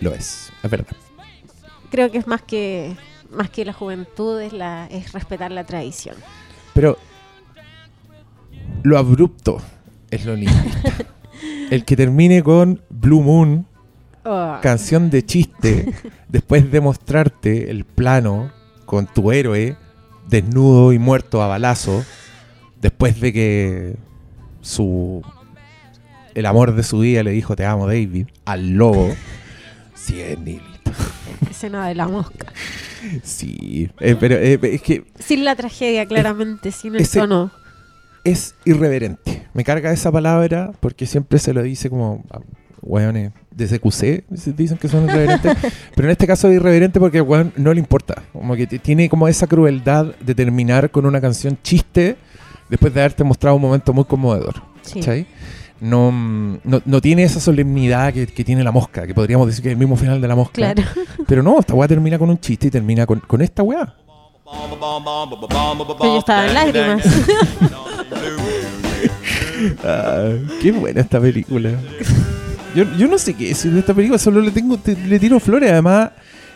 lo 0.00 0.12
es. 0.12 0.50
Es 0.62 0.70
verdad. 0.70 0.96
Creo 1.90 2.10
que 2.10 2.18
es 2.18 2.26
más 2.26 2.42
que 2.42 2.96
más 3.30 3.50
que 3.50 3.64
la 3.64 3.72
juventud 3.72 4.40
es 4.40 4.52
la 4.52 4.86
es 4.86 5.12
respetar 5.12 5.50
la 5.52 5.64
tradición. 5.64 6.16
Pero 6.74 6.98
lo 8.82 8.98
abrupto 8.98 9.58
es 10.10 10.24
lo 10.24 10.36
nihilista. 10.36 10.92
El 11.70 11.84
que 11.84 11.96
termine 11.96 12.42
con 12.42 12.80
Blue 12.90 13.22
Moon, 13.22 13.66
Oh, 14.26 14.56
canción 14.62 15.10
de 15.10 15.24
chiste, 15.26 15.92
después 16.28 16.70
de 16.72 16.80
mostrarte 16.80 17.70
el 17.70 17.84
plano 17.84 18.50
con 18.86 19.06
tu 19.06 19.30
héroe 19.30 19.76
desnudo 20.26 20.94
y 20.94 20.98
muerto 20.98 21.42
a 21.42 21.46
balazo, 21.46 22.02
después 22.80 23.20
de 23.20 23.32
que 23.34 23.96
su 24.64 25.22
el 26.34 26.46
amor 26.46 26.74
de 26.74 26.82
su 26.82 26.98
vida 27.00 27.22
le 27.22 27.30
dijo 27.30 27.54
te 27.54 27.64
amo 27.64 27.86
David 27.86 28.26
al 28.44 28.70
lobo, 28.70 29.14
sí 29.94 30.20
es 30.20 30.36
escena 31.48 31.86
de 31.88 31.94
la 31.94 32.08
mosca. 32.08 32.52
Sí, 33.22 33.90
eh, 34.00 34.16
pero 34.18 34.36
eh, 34.36 34.58
es 34.62 34.82
que 34.82 35.04
Sin 35.18 35.44
la 35.44 35.54
tragedia, 35.54 36.06
claramente, 36.06 36.72
sin 36.72 36.94
el 36.94 37.02
ese- 37.02 37.20
tono. 37.20 37.50
es 38.24 38.54
irreverente. 38.64 39.46
Me 39.52 39.62
carga 39.62 39.92
esa 39.92 40.10
palabra 40.10 40.72
porque 40.80 41.06
siempre 41.06 41.38
se 41.38 41.52
lo 41.52 41.62
dice 41.62 41.90
como 41.90 42.24
a 42.30 42.40
weones 42.80 43.32
de 43.50 43.66
CQC, 43.68 44.24
dicen 44.56 44.78
que 44.78 44.88
son 44.88 45.04
irreverentes, 45.04 45.56
pero 45.94 46.08
en 46.08 46.12
este 46.12 46.26
caso 46.26 46.48
es 46.48 46.56
irreverente 46.56 46.98
porque 46.98 47.20
weón 47.20 47.52
no 47.56 47.72
le 47.74 47.80
importa. 47.80 48.22
Como 48.32 48.56
que 48.56 48.66
tiene 48.66 49.08
como 49.08 49.28
esa 49.28 49.46
crueldad 49.46 50.14
de 50.20 50.34
terminar 50.34 50.90
con 50.90 51.06
una 51.06 51.20
canción 51.20 51.58
chiste 51.62 52.16
después 52.74 52.92
de 52.94 53.00
haberte 53.00 53.24
mostrado 53.24 53.56
un 53.56 53.62
momento 53.62 53.92
muy 53.92 54.04
conmovedor. 54.04 54.54
Sí. 54.82 55.00
¿cachai? 55.00 55.26
No, 55.80 56.10
no, 56.64 56.80
no 56.84 57.00
tiene 57.00 57.24
esa 57.24 57.40
solemnidad 57.40 58.12
que, 58.14 58.26
que 58.26 58.44
tiene 58.44 58.62
la 58.64 58.72
mosca, 58.72 59.06
que 59.06 59.14
podríamos 59.14 59.46
decir 59.46 59.62
que 59.62 59.68
es 59.68 59.72
el 59.72 59.78
mismo 59.78 59.96
final 59.96 60.20
de 60.20 60.28
la 60.28 60.34
mosca. 60.36 60.54
Claro. 60.54 60.82
Pero 61.26 61.42
no, 61.42 61.58
esta 61.58 61.74
weá 61.74 61.88
termina 61.88 62.18
con 62.18 62.30
un 62.30 62.38
chiste 62.38 62.68
y 62.68 62.70
termina 62.70 63.04
con, 63.06 63.20
con 63.20 63.42
esta 63.42 63.62
weá. 63.62 63.94
Pero 64.44 66.04
yo 66.04 66.18
estaba 66.18 66.46
en 66.46 66.54
lágrimas. 66.54 67.04
Ah, 69.84 70.30
qué 70.60 70.72
buena 70.72 71.00
esta 71.00 71.20
película. 71.20 71.70
Yo, 72.74 72.84
yo 72.98 73.06
no 73.08 73.18
sé 73.18 73.34
qué 73.34 73.48
decir 73.48 73.72
de 73.72 73.80
esta 73.80 73.94
película, 73.94 74.18
solo 74.18 74.40
le 74.40 74.50
tengo 74.50 74.76
te- 74.78 74.96
le 74.96 75.18
tiro 75.18 75.38
flores. 75.40 75.70
Además, 75.70 76.10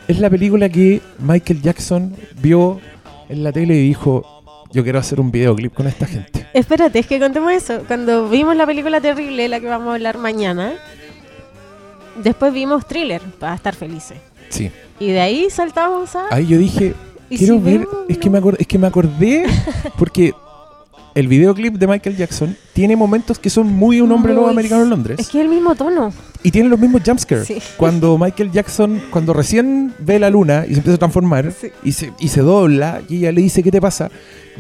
es 0.09 0.19
la 0.19 0.29
película 0.29 0.69
que 0.69 1.01
Michael 1.19 1.63
Jackson 1.63 2.15
vio 2.41 2.81
en 3.29 3.45
la 3.45 3.53
tele 3.53 3.77
y 3.77 3.83
dijo: 3.89 4.38
Yo 4.73 4.83
quiero 4.83 4.99
hacer 4.99 5.21
un 5.21 5.31
videoclip 5.31 5.73
con 5.75 5.87
esta 5.87 6.07
gente. 6.07 6.47
Espérate, 6.53 6.99
es 6.99 7.07
que 7.07 7.19
contemos 7.19 7.53
eso. 7.53 7.83
Cuando 7.87 8.29
vimos 8.29 8.55
la 8.57 8.67
película 8.67 9.01
terrible, 9.01 9.49
la 9.49 9.61
que 9.61 9.67
vamos 9.67 9.89
a 9.89 9.95
hablar 9.95 10.19
mañana, 10.19 10.75
después 12.23 12.53
vimos 12.53 12.87
Thriller 12.87 13.23
para 13.39 13.55
estar 13.55 13.75
felices. 13.75 14.19
Sí. 14.51 14.71
Y 15.01 15.09
de 15.09 15.21
ahí 15.21 15.49
saltamos 15.51 16.15
a. 16.17 16.27
Ahí 16.35 16.47
yo 16.47 16.59
dije: 16.59 16.95
¿Y 17.31 17.39
Quiero 17.39 17.55
si 17.55 17.61
ver. 17.61 17.79
vemos, 17.81 17.95
Es 18.09 18.19
que, 18.19 18.27
no? 18.27 18.33
me 18.33 18.41
acor- 18.43 18.57
es 18.59 18.67
que 18.67 18.79
me 18.79 18.87
acordé 18.87 19.47
porque 19.99 20.33
el 21.15 21.29
videoclip 21.29 21.75
de 21.75 21.87
Michael 21.87 22.17
Jackson 22.17 22.57
tiene 22.73 22.97
momentos 22.97 23.39
que 23.39 23.51
son 23.51 23.67
muy 23.67 24.01
un 24.01 24.13
hombre 24.13 24.35
lobo 24.35 24.49
americano 24.49 24.83
en 24.85 24.91
Londres. 24.91 25.19
Es 25.19 25.29
que 25.29 25.39
es 25.39 25.45
el 25.45 25.51
mismo 25.51 25.75
tono. 25.75 26.13
Y 26.43 26.51
tiene 26.51 26.69
los 26.69 26.79
mismos 26.79 27.03
jumpscares. 27.05 27.47
Sí. 27.47 27.59
Cuando 27.77 28.17
Michael 28.19 28.53
Jackson, 28.53 29.03
cuando 29.11 29.33
recién 29.33 29.93
ve 29.99 30.19
la 30.19 30.31
luna 30.31 30.65
y 30.67 30.71
se 30.73 30.77
empieza 30.77 30.95
a 30.95 30.99
transformar 30.99 31.53
Sí. 31.53 31.69
y, 31.83 31.93
se, 31.93 32.13
y 32.21 32.29
se 32.29 32.41
dobla 32.43 33.03
y 33.09 33.17
ella 33.19 33.33
le 33.33 33.43
dice, 33.43 33.63
¿qué 33.63 33.71
te 33.71 33.81
pasa? 33.81 34.11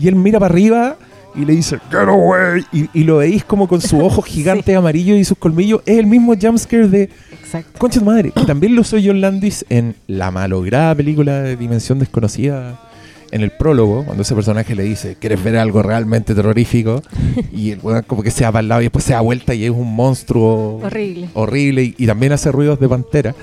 Y 0.00 0.08
él 0.08 0.16
mira 0.16 0.40
para 0.40 0.52
arriba 0.52 0.96
y 1.34 1.44
le 1.44 1.52
dice, 1.54 1.78
Get 1.90 2.08
away. 2.08 2.64
Y, 2.72 2.88
y 2.92 3.04
lo 3.04 3.18
veis 3.18 3.44
como 3.44 3.68
con 3.68 3.80
sus 3.80 3.92
ojos 4.00 4.24
gigantes 4.26 4.74
amarillos 4.76 5.16
y 5.18 5.24
sus 5.24 5.38
colmillos. 5.38 5.82
Es 5.86 5.98
el 5.98 6.06
mismo 6.06 6.34
jumpscare 6.40 6.88
de 6.88 7.10
Exacto. 7.40 7.78
Concha 7.78 8.00
de 8.00 8.06
madre. 8.06 8.32
Que 8.32 8.44
también 8.44 8.74
lo 8.74 8.80
usó 8.82 8.96
John 9.02 9.20
Landis 9.20 9.64
en 9.68 9.94
la 10.06 10.30
malograda 10.30 10.94
película 10.94 11.40
de 11.42 11.56
Dimensión 11.56 11.98
Desconocida. 11.98 12.80
En 13.30 13.42
el 13.42 13.50
prólogo, 13.50 14.04
cuando 14.04 14.22
ese 14.22 14.34
personaje 14.34 14.74
le 14.74 14.82
dice, 14.84 15.16
¿quieres 15.20 15.42
ver 15.44 15.56
algo 15.58 15.82
realmente 15.82 16.34
terrorífico? 16.34 17.02
Y 17.52 17.72
el 17.72 17.80
weón 17.82 18.02
como 18.06 18.22
que 18.22 18.30
se 18.30 18.44
va 18.44 18.52
para 18.52 18.60
el 18.60 18.68
lado 18.68 18.80
y 18.80 18.84
después 18.84 19.04
se 19.04 19.12
da 19.12 19.20
vuelta 19.20 19.54
y 19.54 19.64
es 19.64 19.70
un 19.70 19.94
monstruo 19.94 20.80
Horrible. 20.82 21.28
horrible 21.34 21.82
y, 21.84 21.94
y 21.98 22.06
también 22.06 22.32
hace 22.32 22.50
ruidos 22.52 22.80
de 22.80 22.88
pantera, 22.88 23.34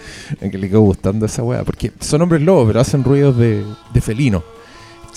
en 0.41 0.49
que 0.51 0.57
le 0.57 0.69
quedó 0.69 0.81
gustando 0.81 1.25
esa 1.25 1.43
weá, 1.43 1.63
porque 1.63 1.91
son 1.99 2.21
hombres 2.23 2.41
lobos, 2.41 2.67
pero 2.67 2.79
hacen 2.79 3.03
ruidos 3.03 3.37
de, 3.37 3.63
de 3.93 4.01
felino. 4.01 4.43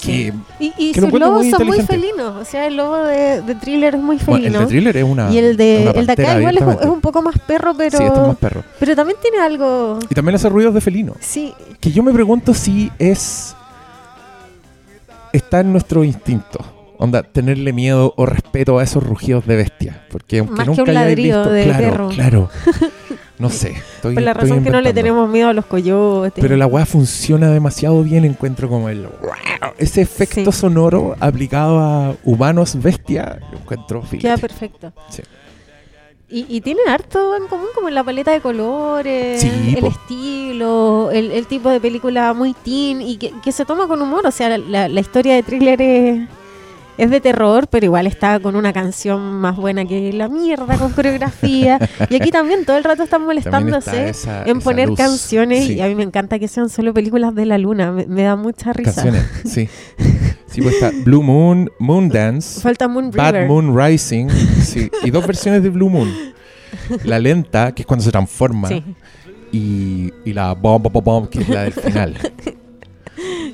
Que, 0.03 0.33
Y, 0.61 0.73
y 0.79 0.95
sus 0.95 1.13
lobos 1.13 1.43
muy 1.45 1.51
son 1.51 1.67
muy 1.67 1.81
felinos. 1.83 2.37
O 2.41 2.45
sea, 2.45 2.69
el 2.69 2.77
lobo 2.77 2.99
de, 2.99 3.43
de 3.43 3.55
thriller 3.57 3.97
es 3.97 4.01
muy 4.01 4.17
bueno, 4.25 4.37
el 4.37 4.43
felino. 4.53 4.61
de 4.61 4.67
thriller 4.67 4.97
es 4.97 5.05
una. 5.05 5.31
y 5.33 5.39
el 5.39 5.57
de, 5.57 5.91
el 5.91 6.07
de 6.07 6.13
acá 6.13 6.39
igual 6.39 6.57
es 6.57 6.63
un, 6.63 6.69
abiertamente. 6.69 6.85
es 6.85 6.91
un 6.91 7.01
poco 7.01 7.23
más 7.23 7.39
perro, 7.41 7.75
pero, 7.77 7.99
Sí, 7.99 8.05
este 8.05 8.21
es 8.21 8.27
más 8.29 8.37
perro. 8.37 8.63
pero 8.79 8.95
también 8.95 9.19
tiene 9.21 9.39
algo. 9.39 9.99
Y 10.09 10.15
también 10.15 10.37
hace 10.37 10.49
ruidos 10.49 10.73
de 10.75 10.81
felino. 10.81 11.15
Sí, 11.19 11.53
Que 11.81 11.91
yo 11.91 12.03
me 12.05 12.13
pregunto 12.13 12.55
si 12.55 12.93
es. 13.01 13.57
Está 15.33 15.61
en 15.61 15.73
nuestro 15.73 16.05
instinto. 16.05 16.59
Onda, 17.01 17.23
tenerle 17.23 17.73
miedo 17.73 18.13
o 18.17 18.27
respeto 18.27 18.79
a 18.79 18.83
esos 18.83 19.05
rugidos 19.05 19.47
de 19.47 19.57
bestia. 19.57 20.05
Porque 20.11 20.39
aunque 20.41 20.55
Más 20.55 20.65
que 20.65 20.71
nunca 20.71 20.83
un 20.83 20.89
hayáis 20.97 21.17
visto. 21.17 21.51
de 21.51 21.65
claro, 21.65 21.81
perro. 21.91 22.09
claro. 22.09 22.51
No 23.39 23.51
sé. 23.51 23.71
Estoy, 23.95 24.15
por 24.15 24.23
la 24.25 24.33
estoy 24.33 24.49
razón 24.49 24.65
que 24.65 24.71
no 24.71 24.81
le 24.81 24.93
tenemos 24.93 25.29
miedo 25.31 25.49
a 25.51 25.53
los 25.53 25.65
coyotes. 25.65 26.43
Pero 26.43 26.57
la 26.57 26.67
weá 26.67 26.85
funciona 26.85 27.51
demasiado 27.53 28.03
bien, 28.03 28.25
encuentro 28.25 28.69
como 28.69 28.89
el 28.89 29.07
ese 29.79 30.01
efecto 30.03 30.51
Sí. 30.51 30.59
sonoro 30.59 31.15
aplicado 31.21 31.79
a 31.79 32.17
humanos 32.25 32.77
bestia, 32.83 33.39
encuentro 33.53 34.03
filete. 34.03 34.27
Queda 34.27 34.39
perfecto. 34.39 34.93
Sí. 35.09 35.23
Y, 36.31 36.45
y 36.49 36.61
tiene 36.61 36.81
harto 36.89 37.37
en 37.37 37.47
común, 37.47 37.69
como 37.75 37.89
la 37.89 38.05
paleta 38.05 38.31
de 38.33 38.41
colores, 38.43 39.41
Sí, 39.41 39.75
el 39.77 39.81
po. 39.81 39.87
estilo, 39.87 41.11
el, 41.11 41.31
el 41.33 41.47
tipo 41.47 41.71
de 41.71 41.81
película 41.81 42.35
muy 42.35 42.53
teen 42.53 43.01
y 43.01 43.17
que, 43.17 43.33
que 43.43 43.51
se 43.51 43.65
toma 43.65 43.87
con 43.89 44.03
humor. 44.03 44.27
O 44.27 44.31
sea, 44.31 44.51
la, 44.51 44.59
la- 44.59 44.89
la 44.89 45.01
historia 45.01 45.35
de 45.35 45.43
thriller 45.43 45.81
es, 45.81 46.29
es 46.99 47.11
de 47.11 47.21
terror, 47.23 47.67
pero 47.71 47.87
igual 47.87 48.07
está 48.07 48.41
con 48.41 48.57
una 48.57 48.75
canción 48.75 49.41
más 49.41 49.57
buena 49.57 49.87
que 49.87 50.13
la 50.13 50.29
mierda, 50.29 50.77
con 50.77 50.93
coreografía. 50.93 51.79
y 52.11 52.17
aquí 52.17 52.31
también 52.31 52.67
todo 52.67 52.77
el 52.77 52.85
rato 52.85 53.05
están 53.05 53.23
está 53.23 53.27
molestándose 53.27 54.09
esa- 54.11 54.43
en 54.45 54.57
esa 54.59 54.65
poner 54.65 54.89
luz. 54.89 54.99
canciones 54.99 55.65
Sí. 55.65 55.75
y 55.75 55.81
a 55.81 55.87
mí 55.87 55.95
me 55.95 56.03
encanta 56.03 56.39
que 56.39 56.49
sean 56.49 56.69
solo 56.69 56.93
películas 56.93 57.35
de 57.35 57.47
la 57.47 57.57
luna. 57.57 57.91
Me, 57.91 58.05
me 58.07 58.25
da 58.25 58.37
mucha 58.37 58.75
risa. 58.75 58.93
Canciones, 59.03 59.25
sí. 59.47 59.67
Sí, 60.51 60.63
pues 60.63 60.75
está 60.75 60.91
Blue 61.05 61.23
Moon, 61.23 61.71
Moon 61.79 62.09
Dance, 62.09 62.61
Falta 62.61 62.89
Moon 62.89 63.11
Bad 63.11 63.33
River. 63.33 63.49
Moon 63.49 63.77
Rising, 63.79 64.29
sí, 64.63 64.91
y 65.05 65.11
dos 65.11 65.27
versiones 65.27 65.63
de 65.63 65.69
Blue 65.71 65.91
Moon. 65.91 66.11
La 67.05 67.19
lenta, 67.19 67.73
que 67.73 67.83
es 67.83 67.87
cuando 67.87 68.05
se 68.05 68.11
transforma, 68.11 68.69
Sí, 68.69 68.83
y, 69.53 70.13
y 70.25 70.33
la 70.33 70.55
bomb, 70.55 70.83
bomb, 70.91 71.05
bomb, 71.05 71.29
que 71.29 71.41
es 71.41 71.49
la 71.49 71.63
del 71.65 71.73
final. 71.73 72.15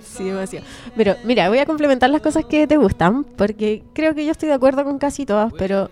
sí, 0.03 0.25
demasiado. 0.25 0.67
Pero 0.97 1.17
mira, 1.25 1.49
voy 1.49 1.59
a 1.59 1.67
complementar 1.67 2.11
las 2.11 2.21
cosas 2.21 2.45
que 2.45 2.67
te 2.67 2.77
gustan, 2.77 3.25
porque 3.25 3.83
creo 3.93 4.15
que 4.15 4.25
yo 4.25 4.33
estoy 4.33 4.49
de 4.49 4.55
acuerdo 4.55 4.85
con 4.85 4.99
casi 4.99 5.27
todas, 5.27 5.53
pero 5.59 5.91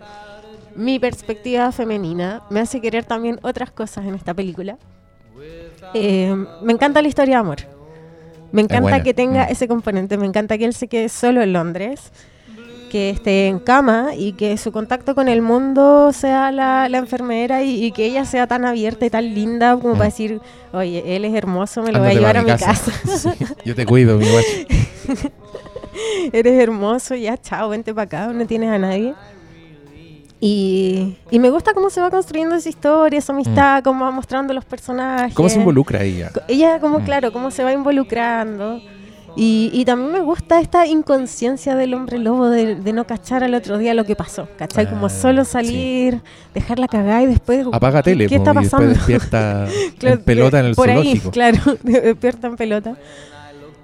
mi 0.77 0.99
perspectiva 0.99 1.71
femenina 1.73 2.43
me 2.51 2.61
hace 2.61 2.81
querer 2.81 3.05
también 3.05 3.39
otras 3.43 3.71
cosas 3.71 4.07
en 4.07 4.15
esta 4.15 4.35
película. 4.35 4.79
Eh, 5.95 6.35
me 6.63 6.73
encanta 6.73 7.03
la 7.03 7.09
historia 7.09 7.35
de 7.37 7.41
amor. 7.41 7.59
Me 8.53 8.63
encanta 8.63 9.03
que 9.03 9.15
tenga 9.15 9.47
mm. 9.47 9.53
ese 9.53 9.69
componente, 9.69 10.17
me 10.17 10.27
encanta 10.27 10.59
que 10.59 10.65
él 10.65 10.75
se 10.75 10.89
quede 10.89 11.09
solo 11.09 11.43
en 11.43 11.53
Londres, 11.53 12.13
que 12.91 13.09
esté 13.09 13.47
en 13.49 13.59
cama 13.59 14.11
y 14.15 14.35
que 14.35 14.59
su 14.59 14.71
contacto 14.71 15.15
con 15.15 15.27
el 15.29 15.41
mundo 15.41 16.13
sea 16.13 16.53
la, 16.53 16.91
la 16.91 16.99
enfermera 16.99 17.63
y, 17.63 17.85
y 17.85 17.93
que 17.93 18.05
ella 18.05 18.27
sea 18.27 18.47
tan 18.47 18.67
abierta 18.67 19.07
y 19.07 19.11
tan 19.11 19.35
linda 19.35 19.77
como 19.77 19.95
Mm. 19.95 19.97
para 19.97 20.11
decir, 20.11 20.41
oye, 20.73 21.17
él 21.17 21.25
es 21.25 21.35
hermoso, 21.35 21.83
me 21.83 21.91
lo 21.91 22.01
voy 22.01 22.09
a 22.09 22.11
Ándate 22.11 22.19
llevar 22.21 22.37
a 22.37 22.43
mi 22.43 22.59
casa. 22.59 22.93
Sí, 23.17 23.31
yo 23.65 23.75
te 23.75 23.87
cuido, 23.87 24.19
mi 24.19 24.27
guacho. 24.31 25.31
Eres 26.33 26.63
hermoso, 26.63 27.15
ya, 27.15 27.37
chao, 27.39 27.69
vente 27.71 27.95
para 27.95 28.05
acá, 28.05 28.27
no 28.33 28.47
tienes 28.47 28.71
a 28.71 28.79
nadie. 28.79 29.15
Y, 30.45 31.15
y 31.31 31.39
me 31.39 31.51
gusta 31.51 31.73
cómo 31.73 31.89
se 31.89 32.01
va 32.01 32.11
construyendo 32.11 32.57
esa 32.57 32.69
historia, 32.69 33.17
esa 33.21 33.33
amistad, 33.33 33.81
cómo 33.85 34.05
va 34.05 34.11
mostrando 34.11 34.53
los 34.53 34.65
personajes. 34.65 35.31
Mm. 35.33 35.37
¿Cómo 35.37 35.49
se 35.49 35.59
involucra 35.61 36.03
ella? 36.03 36.33
Ella, 36.49 36.81
como, 36.81 36.99
Mm. 36.99 37.05
claro, 37.05 37.33
cómo 37.33 37.53
se 37.53 37.63
va 37.63 37.73
involucrando. 37.73 38.81
Y, 39.37 39.71
y 39.73 39.85
también 39.85 40.11
me 40.13 40.21
gusta 40.21 40.59
esta 40.61 40.85
inconsciencia 40.85 41.77
del 41.77 41.95
hombre 41.95 42.19
lobo 42.19 42.49
de, 42.51 42.75
de 42.75 42.93
no 42.93 43.07
cachar 43.07 43.45
al 43.45 43.55
otro 43.55 43.79
día 43.79 43.95
lo 43.95 44.05
que 44.05 44.17
pasó. 44.17 44.49
¿Cachai? 44.59 44.91
Como 44.91 45.07
Ah, 45.07 45.11
solo 45.11 45.45
sí. 45.45 45.53
salir, 45.53 46.21
dejarla 46.53 46.89
cagar 46.89 47.23
y 47.23 47.27
después. 47.27 47.65
Apaga 47.73 48.03
¿qué- 48.03 48.11
tele 48.11 48.27
¿Qué 48.27 48.37
po, 48.39 48.43
está 48.43 48.51
y 48.51 48.63
después 48.65 48.71
pasando? 48.73 48.95
despierta 48.95 49.67
Claro, 49.99 50.17
en 50.17 50.25
pelota 50.25 50.59
en 50.59 50.67
el 50.67 50.75
por 50.75 50.89
zoológico. 50.89 51.29
Ahí, 51.29 51.31
claro, 51.31 51.59
despierta 51.85 52.47
en 52.49 52.57
pelota. 52.57 52.97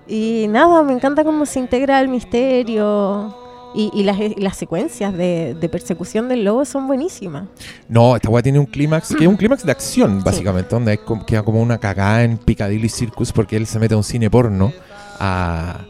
Y 0.08 0.46
nada, 0.48 0.82
me 0.82 0.92
encanta 0.92 1.22
cómo 1.22 1.46
se 1.46 1.60
integra 1.60 2.00
el 2.00 2.08
misterio. 2.08 3.34
Y, 3.74 3.90
y 3.92 4.02
las, 4.02 4.18
y 4.18 4.34
las 4.36 4.56
secuencias 4.56 5.12
de, 5.16 5.54
de 5.60 5.68
persecución 5.68 6.28
del 6.28 6.42
lobo 6.44 6.64
son 6.64 6.86
buenísimas. 6.86 7.44
No, 7.88 8.16
esta 8.16 8.28
weá 8.30 8.42
tiene 8.42 8.58
un 8.58 8.66
clímax, 8.66 9.14
que 9.14 9.24
es 9.24 9.28
un 9.28 9.36
clímax 9.36 9.64
de 9.64 9.70
acción, 9.72 10.22
básicamente, 10.24 10.70
donde 10.70 10.94
es 10.94 11.00
como, 11.00 11.26
queda 11.26 11.42
como 11.42 11.60
una 11.60 11.78
cagada 11.78 12.24
en 12.24 12.38
Piccadilly 12.38 12.88
Circus 12.88 13.30
porque 13.32 13.56
él 13.56 13.66
se 13.66 13.78
mete 13.78 13.94
a 13.94 13.98
un 13.98 14.04
cine 14.04 14.30
porno 14.30 14.72
a... 15.20 15.80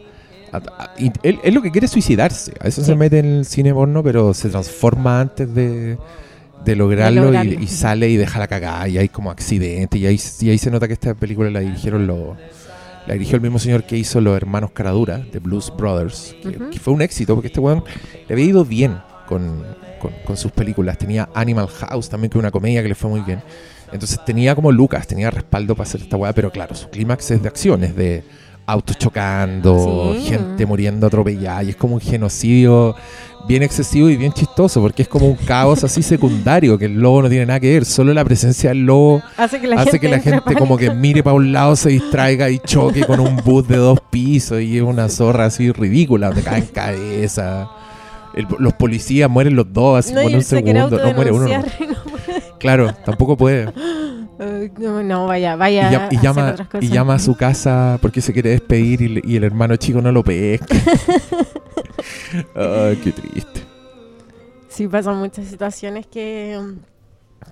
a- 0.51 0.57
a- 0.57 0.91
y 0.97 1.11
él, 1.23 1.39
él 1.43 1.53
lo 1.53 1.61
que 1.61 1.71
quiere 1.71 1.85
es 1.85 1.91
suicidarse. 1.91 2.53
A 2.59 2.67
eso 2.67 2.81
Sí. 2.81 2.87
se 2.87 2.95
mete 2.95 3.19
en 3.19 3.25
el 3.25 3.45
cine 3.45 3.73
porno, 3.73 4.03
pero 4.03 4.33
se 4.33 4.49
transforma 4.49 5.21
antes 5.21 5.53
de, 5.55 5.97
de 6.65 6.75
lograrlo, 6.75 7.21
y- 7.21 7.25
lograrlo. 7.25 7.53
Y, 7.61 7.67
sale 7.67 8.09
y 8.09 8.17
deja 8.17 8.39
la 8.39 8.47
cagada 8.47 8.87
y 8.89 8.97
hay 8.97 9.07
como 9.09 9.31
accidente. 9.31 9.97
Y 9.97 10.05
ahí, 10.05 10.19
y 10.41 10.49
ahí 10.49 10.57
se 10.57 10.69
nota 10.69 10.85
que 10.87 10.93
esta 10.93 11.13
película 11.13 11.49
la 11.49 11.61
dirigieron 11.61 12.07
los... 12.07 12.35
La 13.09 13.13
dirigió 13.13 13.37
el 13.37 13.41
mismo 13.41 13.57
señor 13.57 13.85
que 13.85 13.97
hizo 13.97 14.21
Los 14.21 14.37
Hermanos 14.37 14.69
Caradura, 14.69 15.17
de 15.17 15.39
Blues 15.39 15.73
Brothers, 15.75 16.35
que, 16.43 16.79
fue 16.79 16.93
un 16.93 17.01
éxito 17.01 17.33
porque 17.33 17.47
este 17.47 17.59
weón 17.59 17.83
le 18.27 18.33
había 18.35 18.45
ido 18.45 18.63
bien 18.63 18.99
con, 19.25 19.65
con, 19.99 20.11
con 20.23 20.37
sus 20.37 20.51
películas. 20.51 20.99
Tenía 20.99 21.27
Animal 21.33 21.67
House 21.69 22.07
también, 22.07 22.29
que 22.29 22.37
es 22.37 22.39
una 22.39 22.51
comedia 22.51 22.83
que 22.83 22.89
le 22.89 22.93
fue 22.93 23.09
muy 23.09 23.21
bien. 23.21 23.41
Entonces 23.91 24.23
tenía 24.23 24.53
como 24.53 24.71
Lucas, 24.71 25.07
tenía 25.07 25.31
respaldo 25.31 25.73
para 25.73 25.89
hacer 25.89 26.01
esta 26.01 26.17
weá, 26.17 26.33
pero 26.33 26.51
claro, 26.51 26.75
su 26.75 26.87
clímax 26.91 27.31
es 27.31 27.41
de 27.41 27.47
acciones, 27.47 27.95
de 27.95 28.23
autos 28.67 28.95
chocando, 28.99 30.13
Sí. 30.13 30.27
gente 30.27 30.67
muriendo 30.67 31.07
atropellada, 31.07 31.63
y 31.63 31.69
es 31.69 31.75
como 31.75 31.95
un 31.95 32.01
genocidio 32.01 32.95
bien 33.47 33.63
excesivo 33.63 34.09
y 34.09 34.15
bien 34.17 34.31
chistoso, 34.33 34.81
porque 34.81 35.01
es 35.03 35.07
como 35.07 35.27
un 35.27 35.35
caos 35.35 35.83
así 35.83 36.03
secundario, 36.03 36.77
que 36.77 36.85
el 36.85 36.93
lobo 36.95 37.21
no 37.23 37.29
tiene 37.29 37.45
nada 37.47 37.59
que 37.59 37.71
ver, 37.73 37.85
solo 37.85 38.13
la 38.13 38.23
presencia 38.23 38.69
del 38.69 38.85
lobo 38.85 39.21
Hace 39.37 39.59
que 39.59 39.67
la 39.67 39.75
hace 39.77 39.85
gente, 39.91 39.99
que 39.99 40.07
la 40.09 40.15
entre 40.17 40.31
gente 40.33 40.55
como 40.55 40.77
que 40.77 40.91
mire 40.91 41.23
para 41.23 41.35
un 41.35 41.51
lado, 41.51 41.75
se 41.75 41.89
distraiga 41.89 42.49
y 42.49 42.59
choque 42.59 43.05
con 43.05 43.19
un 43.19 43.37
bus 43.37 43.67
de 43.67 43.77
dos 43.77 43.99
pisos 44.11 44.61
y 44.61 44.77
es 44.77 44.83
una 44.83 45.09
zorra 45.09 45.45
así 45.45 45.71
ridícula, 45.71 46.27
donde 46.27 46.43
caen 46.43 46.65
cabeza. 46.65 47.67
El- 48.35 48.45
los 48.59 48.73
policías 48.73 49.29
mueren 49.29 49.55
los 49.55 49.71
dos 49.73 49.97
así 50.05 50.13
No, 50.13 50.21
por 50.21 50.31
un 50.31 50.43
segundo, 50.43 50.89
no 51.03 51.13
muere 51.13 51.31
uno. 51.31 51.47
no. 51.47 51.63
Claro, 52.59 52.93
tampoco 53.05 53.35
puede. 53.37 53.71
No, 54.77 55.03
no, 55.03 55.25
vaya, 55.27 55.55
vaya. 55.55 56.07
Y, 56.11 56.15
a 56.17 56.21
llama, 56.21 56.51
otras 56.51 56.67
cosas. 56.67 56.83
y 56.83 56.89
llama 56.89 57.15
a 57.15 57.19
su 57.19 57.35
casa 57.35 57.97
porque 58.01 58.21
se 58.21 58.31
quiere 58.31 58.51
despedir 58.51 59.01
y, 59.01 59.21
y 59.33 59.35
el 59.35 59.43
hermano 59.43 59.75
chico 59.77 60.01
no 60.01 60.11
lo 60.11 60.23
pesca. 60.23 60.65
Ay, 62.55 62.95
qué 63.03 63.11
triste. 63.11 63.61
Sí, 64.67 64.87
pasan 64.87 65.17
muchas 65.17 65.47
situaciones 65.47 66.05
que, 66.07 66.59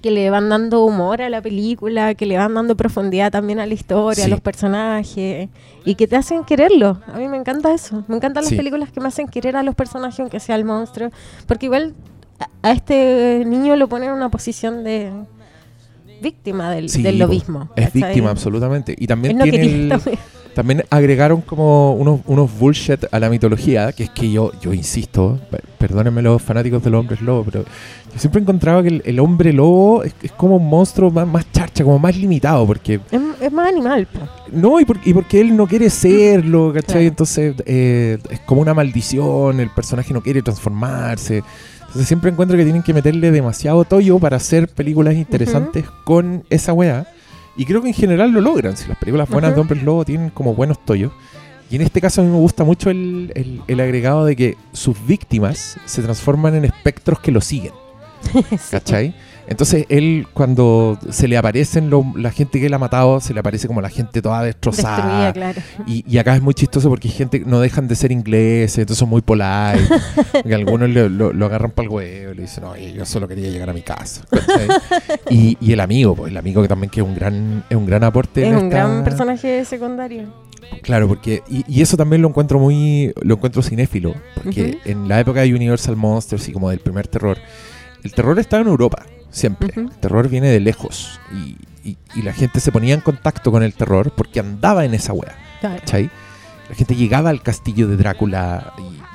que 0.01 0.11
le 0.11 0.29
van 0.29 0.49
dando 0.49 0.83
humor 0.85 1.21
a 1.21 1.29
la 1.29 1.41
película, 1.41 2.13
que 2.15 2.25
le 2.25 2.37
van 2.37 2.53
dando 2.53 2.77
profundidad 2.77 3.31
también 3.31 3.59
a 3.59 3.65
la 3.65 3.73
historia, 3.73 4.23
Sí. 4.23 4.29
a 4.29 4.33
los 4.33 4.41
personajes, 4.41 5.49
y 5.83 5.95
que 5.95 6.07
te 6.07 6.15
hacen 6.15 6.43
quererlo. 6.43 7.01
A 7.07 7.17
mí 7.17 7.27
me 7.27 7.37
encanta 7.37 7.73
eso. 7.73 8.03
Me 8.07 8.15
encantan 8.15 8.43
las 8.43 8.53
películas 8.53 8.91
que 8.91 8.99
me 9.01 9.07
hacen 9.07 9.27
querer 9.27 9.55
a 9.57 9.63
los 9.63 9.75
personajes, 9.75 10.19
aunque 10.19 10.39
sea 10.39 10.55
el 10.55 10.63
monstruo. 10.65 11.09
Porque 11.47 11.65
igual 11.65 11.95
a, 12.39 12.69
a 12.69 12.71
este 12.71 13.43
niño 13.45 13.75
lo 13.75 13.87
ponen 13.89 14.09
en 14.09 14.15
una 14.15 14.29
posición 14.29 14.83
de 14.83 15.11
víctima 16.21 16.71
del, 16.71 16.89
Sí, 16.89 17.01
del 17.03 17.19
lobismo. 17.19 17.69
Es 17.75 17.91
víctima, 17.93 18.29
absolutamente. 18.31 18.95
Y 18.97 19.07
también 19.07 19.37
tiene 19.39 19.61
el-. 19.63 20.01
También 20.57 20.83
agregaron 20.89 21.41
como 21.41 21.93
unos, 21.93 22.21
unos 22.25 22.49
bullshit 22.57 23.05
a 23.11 23.19
la 23.19 23.29
mitología, 23.29 23.91
que 23.93 24.05
es 24.05 24.09
que 24.09 24.31
yo, 24.31 24.51
yo 24.59 24.73
insisto, 24.73 25.39
per- 25.51 25.61
perdónenme 25.77 26.23
los 26.23 26.41
fanáticos 26.41 26.83
de 26.83 26.89
los 26.89 26.99
hombres 27.01 27.21
lobo, 27.21 27.43
pero 27.43 27.63
yo 28.11 28.19
siempre 28.19 28.41
encontraba 28.41 28.81
que 28.81 28.87
el, 28.89 29.01
el 29.05 29.19
hombre 29.19 29.53
lobo 29.53 30.01
es, 30.03 30.15
es 30.23 30.31
como 30.31 30.55
un 30.55 30.67
monstruo 30.67 31.11
más, 31.11 31.27
más 31.27 31.45
charcha, 31.51 31.83
como 31.83 31.99
más 31.99 32.17
limitado, 32.17 32.65
porque 32.65 32.99
Es, 33.11 33.21
es 33.39 33.51
más 33.51 33.67
animal, 33.69 34.07
po. 34.07 34.19
no, 34.51 34.79
y, 34.79 34.85
por- 34.85 34.97
y 35.05 35.13
porque 35.13 35.39
él 35.41 35.55
no 35.55 35.67
quiere 35.67 35.91
serlo, 35.91 36.73
¿cachai? 36.73 36.85
Claro. 36.93 37.07
Entonces 37.07 37.55
eh, 37.67 38.17
es 38.31 38.39
como 38.39 38.61
una 38.61 38.73
maldición, 38.73 39.59
el 39.59 39.69
personaje 39.69 40.11
no 40.11 40.23
quiere 40.23 40.41
transformarse. 40.41 41.43
Entonces 41.81 42.07
siempre 42.07 42.31
encuentro 42.31 42.57
que 42.57 42.63
tienen 42.63 42.81
que 42.81 42.95
meterle 42.95 43.29
demasiado 43.29 43.85
tollo 43.85 44.17
para 44.17 44.37
hacer 44.37 44.67
películas 44.69 45.13
interesantes 45.13 45.85
con 46.03 46.43
esa 46.49 46.73
weá. 46.73 47.05
Y 47.57 47.65
creo 47.65 47.81
que 47.81 47.87
en 47.89 47.93
general 47.93 48.31
lo 48.31 48.39
logran. 48.41 48.77
Si 48.77 48.87
las 48.87 48.97
películas 48.97 49.27
buenas 49.29 49.53
de 49.55 49.61
hombres 49.61 49.83
lobo 49.83 50.05
tienen 50.05 50.29
como 50.29 50.53
buenos 50.53 50.79
tollos. 50.85 51.11
Y 51.69 51.75
en 51.75 51.81
este 51.81 51.99
caso 51.99 52.21
a 52.21 52.23
mí 52.23 52.29
me 52.31 52.37
gusta 52.37 52.63
mucho 52.63 52.89
el, 52.89 53.31
el- 53.35 53.61
el 53.67 53.79
agregado 53.79 54.23
de 54.25 54.35
que 54.35 54.57
sus 54.71 54.95
víctimas 55.05 55.77
se 55.85 56.01
transforman 56.01 56.55
en 56.55 56.65
espectros 56.65 57.19
que 57.19 57.31
lo 57.31 57.41
siguen. 57.41 57.73
¿Cachai? 58.71 59.13
Entonces 59.47 59.85
él 59.89 60.27
cuando 60.33 60.99
se 61.09 61.27
le 61.27 61.37
aparecen 61.37 61.89
lo- 61.89 62.05
la 62.15 62.31
gente 62.31 62.59
que 62.59 62.65
él 62.65 62.73
ha 62.73 62.77
matado, 62.79 63.19
se 63.21 63.33
le 63.33 63.39
aparece 63.39 63.67
como 63.67 63.81
la 63.81 63.89
gente 63.89 64.21
toda 64.21 64.43
destrozada. 64.43 65.31
Claro. 65.33 65.61
Y, 65.85 66.03
y 66.07 66.17
acá 66.17 66.35
es 66.35 66.41
muy 66.41 66.53
chistoso 66.53 66.89
porque 66.89 67.07
hay 67.07 67.13
gente 67.13 67.39
que 67.39 67.45
no 67.45 67.59
dejan 67.61 67.87
de 67.87 67.95
ser 67.95 68.11
ingleses, 68.11 68.77
entonces 68.79 68.99
son 68.99 69.09
muy 69.09 69.21
polite. 69.21 69.87
que 70.45 70.53
algunos 70.53 70.89
le- 70.89 71.09
lo, 71.09 71.31
lo 71.33 71.45
agarran 71.45 71.71
para 71.71 71.87
el 71.87 71.93
huevo 71.93 72.31
y 72.33 72.35
le 72.35 72.41
dicen, 72.43 72.65
oye, 72.65 72.91
yo 72.93 73.05
solo 73.05 73.27
quería 73.27 73.49
llegar 73.49 73.69
a 73.69 73.73
mi 73.73 73.81
casa. 73.83 74.25
y, 75.29 75.57
y 75.61 75.71
el 75.71 75.79
amigo, 75.79 76.15
pues 76.15 76.31
el 76.31 76.37
amigo 76.37 76.61
que 76.61 76.67
también 76.67 76.89
que 76.89 76.99
es 77.01 77.05
un 77.05 77.15
gran, 77.15 77.63
es 77.69 77.75
un 77.77 77.85
gran 77.85 78.03
aporte. 78.03 78.41
Es 78.41 78.47
en 78.49 78.55
un 78.57 78.65
esta- 78.65 78.77
gran 78.77 79.03
personaje 79.03 79.63
secundario. 79.65 80.23
Claro, 80.81 81.07
porque. 81.07 81.43
Y, 81.49 81.63
y 81.73 81.81
eso 81.81 81.95
también 81.95 82.21
lo 82.21 82.27
encuentro 82.27 82.59
muy. 82.59 83.13
Lo 83.21 83.35
encuentro 83.35 83.61
cinéfilo. 83.61 84.13
Porque 84.35 84.77
en 84.83 85.07
la 85.07 85.19
época 85.21 85.41
de 85.41 85.53
Universal 85.55 85.95
Monsters 85.95 86.49
y 86.49 86.51
como 86.51 86.69
del 86.69 86.79
primer 86.79 87.07
terror, 87.07 87.37
el 88.03 88.11
terror 88.11 88.37
estaba 88.37 88.61
en 88.63 88.67
Europa, 88.67 89.05
siempre. 89.31 89.71
El 89.75 89.89
terror 89.91 90.29
viene 90.29 90.49
de 90.49 90.59
lejos. 90.59 91.19
Y, 91.31 91.57
y- 91.89 91.97
y 92.15 92.21
la 92.21 92.33
gente 92.33 92.59
se 92.59 92.71
ponía 92.71 92.93
en 92.93 93.01
contacto 93.01 93.51
con 93.51 93.63
el 93.63 93.73
terror 93.73 94.11
porque 94.15 94.39
andaba 94.39 94.85
en 94.85 94.93
esa 94.93 95.13
wea. 95.13 95.35
Claro. 95.61 95.79
¿Cachai? 95.79 96.09
La 96.69 96.75
gente 96.75 96.95
llegaba 96.95 97.29
al 97.29 97.41
castillo 97.41 97.87
de 97.87 97.95
Drácula 97.97 98.73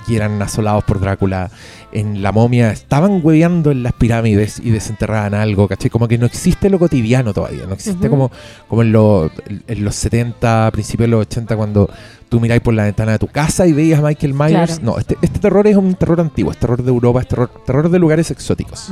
y, 0.09 0.15
eran 0.17 0.41
asolados 0.43 0.85
por 0.85 1.01
Drácula. 1.01 1.51
En 1.93 2.23
la 2.23 2.33
momia 2.33 2.71
estaban 2.73 3.21
hueveando 3.23 3.71
en 3.71 3.83
las 3.83 3.93
pirámides 3.93 4.59
y 4.63 4.71
desenterraban 4.71 5.35
algo, 5.35 5.69
¿cachai? 5.69 5.91
Como 5.91 6.09
que 6.09 6.17
no 6.19 6.27
existe 6.27 6.71
lo 6.71 6.79
cotidiano 6.79 7.35
todavía. 7.35 7.67
No 7.67 7.75
existe 7.75 8.09
como, 8.09 8.31
como 8.69 8.83
en, 8.83 8.93
los- 8.93 9.31
en 9.67 9.85
los 9.85 9.95
70, 9.97 10.71
principios 10.73 11.07
de 11.07 11.11
los 11.11 11.21
80, 11.23 11.57
cuando 11.57 11.91
tú 12.31 12.41
miráis 12.41 12.63
por 12.63 12.73
la 12.73 12.85
ventana 12.85 13.13
de 13.13 13.19
tu 13.19 13.27
casa 13.29 13.67
y 13.67 13.75
veías 13.75 13.99
a 14.01 14.03
Michael 14.03 14.33
Myers. 14.33 14.79
Claro. 14.79 14.83
No, 14.83 14.99
este, 14.99 15.19
este 15.21 15.39
terror 15.39 15.67
es 15.67 15.77
un 15.77 15.95
terror 15.95 16.19
antiguo, 16.19 16.51
es 16.51 16.57
terror 16.59 16.83
de 16.83 16.89
Europa, 16.89 17.21
es 17.21 17.29
terror, 17.29 17.51
terror 17.67 17.91
de 17.91 17.99
lugares 17.99 18.31
exóticos. 18.31 18.91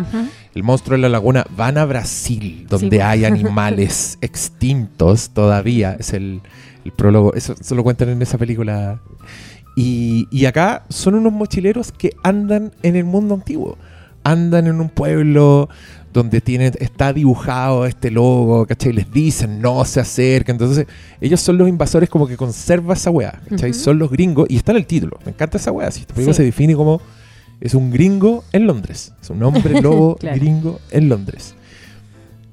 El 0.55 0.63
monstruo 0.63 0.97
de 0.97 1.01
la 1.03 1.09
laguna 1.09 1.47
van 1.57 1.79
a 1.79 1.87
Brasil, 1.87 2.67
donde 2.69 2.99
po. 2.99 3.05
hay 3.05 3.25
animales 3.25 4.19
extintos 4.21 5.31
todavía. 5.31 5.97
Es 5.99 6.13
el, 6.13 6.43
el 6.85 6.93
prólogo, 6.93 7.33
eso, 7.35 7.55
eso 7.59 7.75
lo 7.75 7.83
cuentan 7.83 8.11
en 8.11 8.21
esa 8.21 8.37
película. 8.37 9.01
Y, 9.77 10.27
y 10.31 10.47
acá 10.47 10.85
son 10.89 11.15
unos 11.15 11.33
mochileros 11.33 11.93
que 11.93 12.13
andan 12.23 12.73
en 12.83 12.97
el 12.97 13.05
mundo 13.05 13.35
antiguo. 13.35 13.79
Andan 14.25 14.67
en 14.67 14.81
un 14.81 14.89
pueblo 14.91 15.69
donde 16.13 16.41
tiene, 16.41 16.73
está 16.81 17.13
dibujado 17.13 17.87
este 17.87 18.11
logo, 18.11 18.67
¿cachai? 18.67 18.93
Les 18.93 19.11
dicen, 19.13 19.61
no 19.63 19.85
se 19.85 20.01
acerquen. 20.01 20.55
Entonces, 20.57 20.87
ellos 21.21 21.41
son 21.41 21.57
los 21.57 21.69
invasores 21.69 22.09
como 22.11 22.27
que 22.27 22.37
conserva 22.37 22.95
esa 22.95 23.11
weá, 23.11 23.41
¿cachai? 23.49 23.73
Son 23.73 23.99
los 23.99 24.11
gringos 24.11 24.47
y 24.51 24.57
está 24.57 24.73
en 24.73 24.79
el 24.79 24.87
título. 24.87 25.19
Me 25.25 25.31
encanta 25.31 25.57
esa 25.59 25.71
weá. 25.73 25.91
Si 25.91 26.01
película 26.05 26.35
Sí. 26.35 26.39
se 26.39 26.43
define 26.43 26.75
como 26.75 27.01
es 27.61 27.75
un 27.75 27.91
gringo 27.93 28.43
en 28.53 28.67
Londres. 28.67 29.13
Es 29.23 29.31
un 29.31 29.43
hombre 29.43 29.81
lobo 29.83 30.17
Claro. 30.17 30.37
gringo 30.37 30.81
en 30.91 31.09
Londres. 31.09 31.55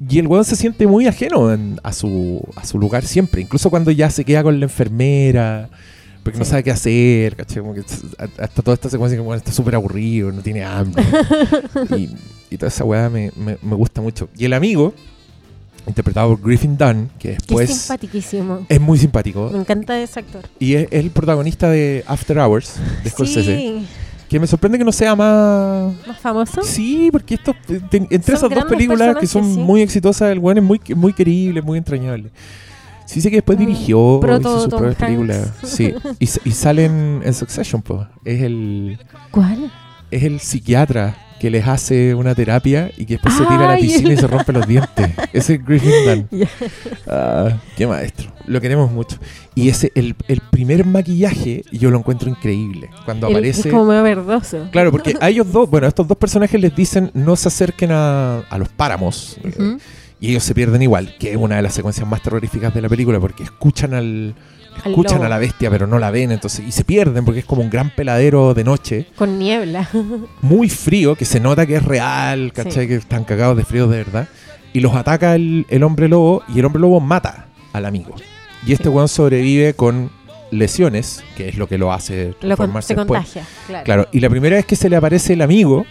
Y 0.08 0.20
el 0.20 0.28
weón 0.28 0.46
se 0.46 0.56
siente 0.56 0.86
muy 0.86 1.08
ajeno 1.08 1.52
en- 1.52 1.80
a, 1.84 1.92
su, 1.92 2.42
a 2.56 2.64
su 2.66 2.78
lugar 2.78 3.04
siempre. 3.04 3.42
Incluso 3.42 3.72
cuando 3.72 3.90
ya 3.90 4.10
se 4.12 4.24
queda 4.24 4.44
con 4.44 4.60
la 4.60 4.66
enfermera. 4.68 5.70
Porque 6.28 6.40
no 6.40 6.46
Sí. 6.46 6.52
sabe 6.52 6.64
qué 6.64 6.72
hacer. 6.72 7.36
¿cachai? 7.38 7.62
Como 7.62 7.74
que 7.74 7.82
hasta 7.82 8.62
toda 8.62 8.74
esta 8.76 8.90
secuencia 8.90 9.18
que 9.18 9.22
bueno, 9.24 9.38
está 9.38 9.52
súper 9.52 9.76
aburrido, 9.76 10.32
no 10.32 10.42
tiene 10.42 10.64
hambre. 10.64 11.04
y, 11.98 12.10
y 12.50 12.58
toda 12.58 12.68
esa 12.68 12.84
weá 12.84 13.10
me, 13.10 13.32
me- 13.36 13.58
me 13.62 13.76
gusta 13.76 14.02
mucho. 14.02 14.28
Y 14.38 14.46
el 14.46 14.54
amigo, 14.54 14.94
interpretado 15.88 16.36
por 16.36 16.46
Griffin 16.46 16.78
Dunn, 16.78 17.10
que 17.18 17.30
después 17.30 17.70
es 17.70 17.78
simpaticísimo. 17.78 18.66
es 18.68 18.82
muy 18.82 18.98
simpático. 18.98 19.50
Me 19.54 19.60
encanta 19.60 19.98
ese 20.02 20.20
actor. 20.20 20.46
Y 20.60 20.74
es, 20.74 20.84
es 20.92 21.00
el 21.00 21.12
protagonista 21.12 21.70
de 21.70 22.04
After 22.08 22.38
Hours, 22.40 22.74
de 23.04 23.10
Scorsese. 23.10 23.56
Sí, 23.58 23.86
Que 24.28 24.38
me 24.40 24.48
sorprende 24.48 24.78
que 24.78 24.84
no 24.84 24.92
sea 24.92 25.16
más. 25.16 25.94
más 26.06 26.20
famoso. 26.20 26.62
Sí, 26.62 27.08
porque 27.10 27.36
esto, 27.36 27.56
eh, 27.70 27.80
entre 28.10 28.36
Son 28.36 28.52
esas 28.52 28.60
dos 28.64 28.66
películas 28.70 29.16
que 29.18 29.28
son 29.28 29.46
sí. 29.46 29.60
muy 29.62 29.82
exitosas, 29.82 30.30
el 30.32 30.40
weón 30.40 30.58
es 30.58 30.64
muy, 30.66 30.82
muy 30.96 31.14
querible, 31.14 31.62
muy 31.62 31.78
entrañable. 31.78 32.30
Sí 33.08 33.22
sé 33.22 33.30
que 33.32 33.38
después 33.38 33.58
Mm, 33.58 33.62
dirigió, 33.62 34.20
proto 34.22 34.40
hizo 34.50 34.60
sus 34.62 34.70
Tom 34.70 34.80
propias 34.82 34.98
películas. 35.00 35.52
Hanks. 35.62 35.70
Sí, 35.72 35.94
y, 36.20 36.30
y 36.50 36.52
salen 36.52 37.22
en 37.24 37.34
Succession, 37.34 37.82
pues. 37.82 38.02
Es 38.26 38.42
el, 38.44 39.00
¿Cuál? 39.32 39.72
es 40.12 40.24
el 40.24 40.40
psiquiatra 40.40 41.18
que 41.40 41.50
les 41.52 41.68
hace 41.68 42.16
una 42.16 42.34
terapia 42.34 42.90
y 42.98 43.06
que 43.06 43.14
después 43.16 43.34
se 43.36 43.42
tira 43.46 43.70
a 43.70 43.76
la 43.76 43.78
piscina 43.78 44.12
y 44.14 44.18
se 44.18 44.26
rompe 44.28 44.52
los 44.54 44.66
dientes. 44.68 45.12
Ese 45.34 45.54
es 45.56 45.66
Griffin 45.66 45.92
Dunn. 46.06 46.28
Ya. 46.40 46.48
Ah, 47.08 47.58
qué 47.76 47.86
maestro. 47.86 48.32
Lo 48.48 48.60
queremos 48.60 48.92
mucho. 48.92 49.18
Y 49.54 49.70
ese, 49.70 49.92
el, 49.94 50.16
el 50.28 50.42
primer 50.42 50.84
maquillaje, 50.86 51.64
yo 51.72 51.92
lo 51.92 52.00
encuentro 52.00 52.28
increíble. 52.30 52.90
Cuando 53.06 53.28
aparece. 53.28 53.68
Es 53.70 53.74
como 53.74 53.86
medio 53.86 54.02
verdoso. 54.04 54.68
Claro, 54.72 54.90
porque 54.92 55.16
a 55.20 55.30
ellos 55.30 55.52
dos, 55.52 55.70
bueno, 55.70 55.86
a 55.86 55.90
estos 55.90 56.08
dos 56.08 56.18
personajes 56.18 56.60
les 56.60 56.76
dicen 56.76 57.12
no 57.14 57.36
se 57.36 57.50
acerquen 57.50 57.92
a, 57.92 58.40
a 58.40 58.58
los 58.58 58.70
páramos. 58.70 59.38
eh, 59.44 59.54
Ujú. 59.60 59.80
Y 60.20 60.32
ellos 60.32 60.44
se 60.44 60.56
pierden 60.56 60.82
igual, 60.82 61.16
que 61.20 61.32
es 61.32 61.38
una 61.38 61.58
de 61.58 61.62
las 61.62 61.74
secuencias 61.74 62.08
más 62.08 62.22
terroríficas 62.24 62.74
de 62.74 62.82
la 62.82 62.90
película, 62.90 63.20
porque 63.20 63.44
escuchan 63.44 63.94
al. 63.94 64.36
Escuchan 64.86 65.24
a 65.24 65.30
la 65.30 65.40
bestia, 65.40 65.72
pero 65.72 65.88
no 65.88 65.98
la 65.98 66.12
ven, 66.12 66.32
entonces, 66.32 66.64
y 66.68 66.72
se 66.72 66.84
pierden 66.84 67.26
porque 67.26 67.40
es 67.40 67.46
como 67.46 67.64
un 67.64 67.70
gran 67.72 67.90
peladero 67.96 68.54
de 68.54 68.64
noche, 68.64 69.08
Con 69.16 69.40
niebla. 69.40 69.90
muy 70.42 70.70
frío, 70.70 71.16
que 71.16 71.26
se 71.26 71.40
nota 71.40 71.66
que 71.66 71.78
es 71.78 71.84
real, 71.84 72.54
¿cachai? 72.54 72.84
Sí. 72.84 72.88
Que 72.90 72.96
están 72.96 73.24
cagados 73.24 73.58
de 73.58 73.64
frío 73.66 73.88
de 73.88 73.98
verdad. 73.98 74.28
Y 74.74 74.80
los 74.82 74.94
ataca 74.96 75.34
el, 75.34 75.66
el 75.70 75.82
hombre 75.82 76.08
lobo, 76.08 76.44
y 76.54 76.60
el 76.60 76.66
hombre 76.66 76.80
lobo 76.82 77.00
mata 77.00 77.48
al 77.74 77.86
amigo. 77.88 78.14
Y 78.68 78.74
este 78.74 78.84
Sí. 78.86 78.90
weón 78.90 79.08
sobrevive 79.08 79.74
con 79.74 80.12
lesiones, 80.52 81.24
que 81.36 81.50
es 81.50 81.56
lo 81.58 81.68
que 81.68 81.78
lo 81.80 81.92
hace 81.92 82.28
Lo 82.28 82.32
con- 82.34 82.40
transformarse 82.48 82.88
se 82.90 82.96
después. 82.96 83.20
contagia. 83.20 83.44
Claro. 83.68 83.84
Claro, 83.84 84.08
y 84.12 84.20
la 84.20 84.30
primera 84.30 84.56
vez 84.58 84.66
que 84.66 84.76
se 84.76 84.90
le 84.90 84.96
aparece 84.96 85.34
el 85.34 85.42
amigo, 85.42 85.86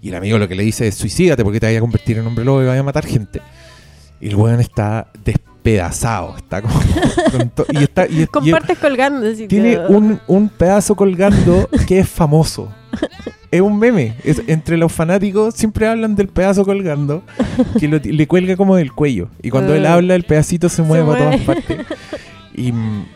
y 0.00 0.08
el 0.10 0.14
amigo 0.14 0.38
lo 0.38 0.48
que 0.48 0.54
le 0.54 0.62
dice 0.62 0.86
es 0.88 0.94
suicídate 0.94 1.42
porque 1.44 1.60
te 1.60 1.66
vaya 1.66 1.78
a 1.78 1.80
convertir 1.80 2.18
en 2.18 2.26
hombre 2.26 2.44
lobo 2.44 2.62
y 2.62 2.66
vaya 2.66 2.80
a 2.80 2.84
matar 2.84 3.04
gente. 3.06 3.40
Y 4.20 4.28
el 4.28 4.36
weón 4.36 4.60
está 4.60 5.08
despedazado, 5.24 6.36
está 6.36 6.60
como... 6.62 6.74
con 7.30 7.52
y 7.76 7.82
está, 7.84 8.06
y, 8.08 8.26
Con 8.26 8.46
y- 8.46 8.50
partes 8.50 8.78
colgando. 8.78 9.28
así 9.28 9.46
tiene 9.46 9.72
que- 9.74 9.78
un, 9.92 10.20
un 10.26 10.48
pedazo 10.48 10.94
colgando 10.96 11.68
que 11.86 12.00
es 12.00 12.08
famoso. 12.08 12.72
Es 13.50 13.60
un 13.60 13.78
meme. 13.78 14.14
Es- 14.24 14.42
entre 14.46 14.76
los 14.76 14.92
fanáticos 14.92 15.54
siempre 15.54 15.86
hablan 15.88 16.14
del 16.16 16.28
pedazo 16.28 16.64
colgando 16.64 17.22
que 17.78 17.86
lo 17.88 17.98
le 17.98 18.26
cuelga 18.26 18.56
como 18.56 18.76
del 18.76 18.92
cuello. 18.92 19.28
Y 19.42 19.50
cuando 19.50 19.74
él 19.74 19.86
Ah. 19.86 19.94
habla, 19.94 20.14
el 20.16 20.24
pedacito 20.24 20.68
se 20.68 20.82
mueve 20.82 21.06
para 21.06 21.24
mueve. 21.28 21.44
todas 21.44 21.56
partes. 21.64 21.86
Y 22.58 22.72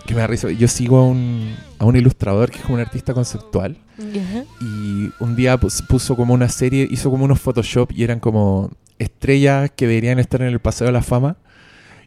que 0.06 0.14
me 0.14 0.20
da 0.20 0.26
risa. 0.26 0.50
Yo 0.50 0.68
sigo 0.68 0.98
a 0.98 1.04
un, 1.06 1.54
a 1.78 1.84
un 1.84 1.96
ilustrador 1.96 2.50
que 2.50 2.58
es 2.58 2.62
como 2.62 2.74
un 2.76 2.80
artista 2.80 3.12
conceptual. 3.14 3.76
Ya. 3.98 4.44
Y 4.60 5.10
un 5.20 5.34
día 5.36 5.58
pus- 5.58 5.82
puso 5.82 6.16
como 6.16 6.32
una 6.34 6.48
serie, 6.48 6.86
hizo 6.90 7.10
como 7.10 7.24
unos 7.24 7.40
Photoshop 7.40 7.90
y 7.92 8.04
eran 8.04 8.20
como 8.20 8.70
estrellas 8.98 9.70
que 9.74 9.86
deberían 9.86 10.18
estar 10.18 10.40
en 10.42 10.48
el 10.48 10.60
Paseo 10.60 10.86
de 10.86 10.92
la 10.92 11.02
Fama. 11.02 11.36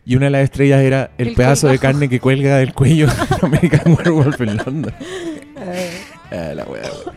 Y 0.05 0.15
una 0.15 0.25
de 0.27 0.31
las 0.31 0.43
estrellas 0.43 0.81
era 0.81 1.11
el, 1.17 1.29
El 1.29 1.33
pedazo 1.35 1.67
de 1.67 1.79
carne 1.79 2.07
que 2.09 2.19
cuelga 2.19 2.57
del 2.57 2.73
cuello 2.73 3.07
de 3.41 3.45
American 3.47 3.93
Werewolf 3.93 4.39
en 4.41 4.57
London. 4.57 4.93
Ah, 6.31 6.53
la 6.55 6.63
wea, 6.65 6.81
wea. 6.83 7.13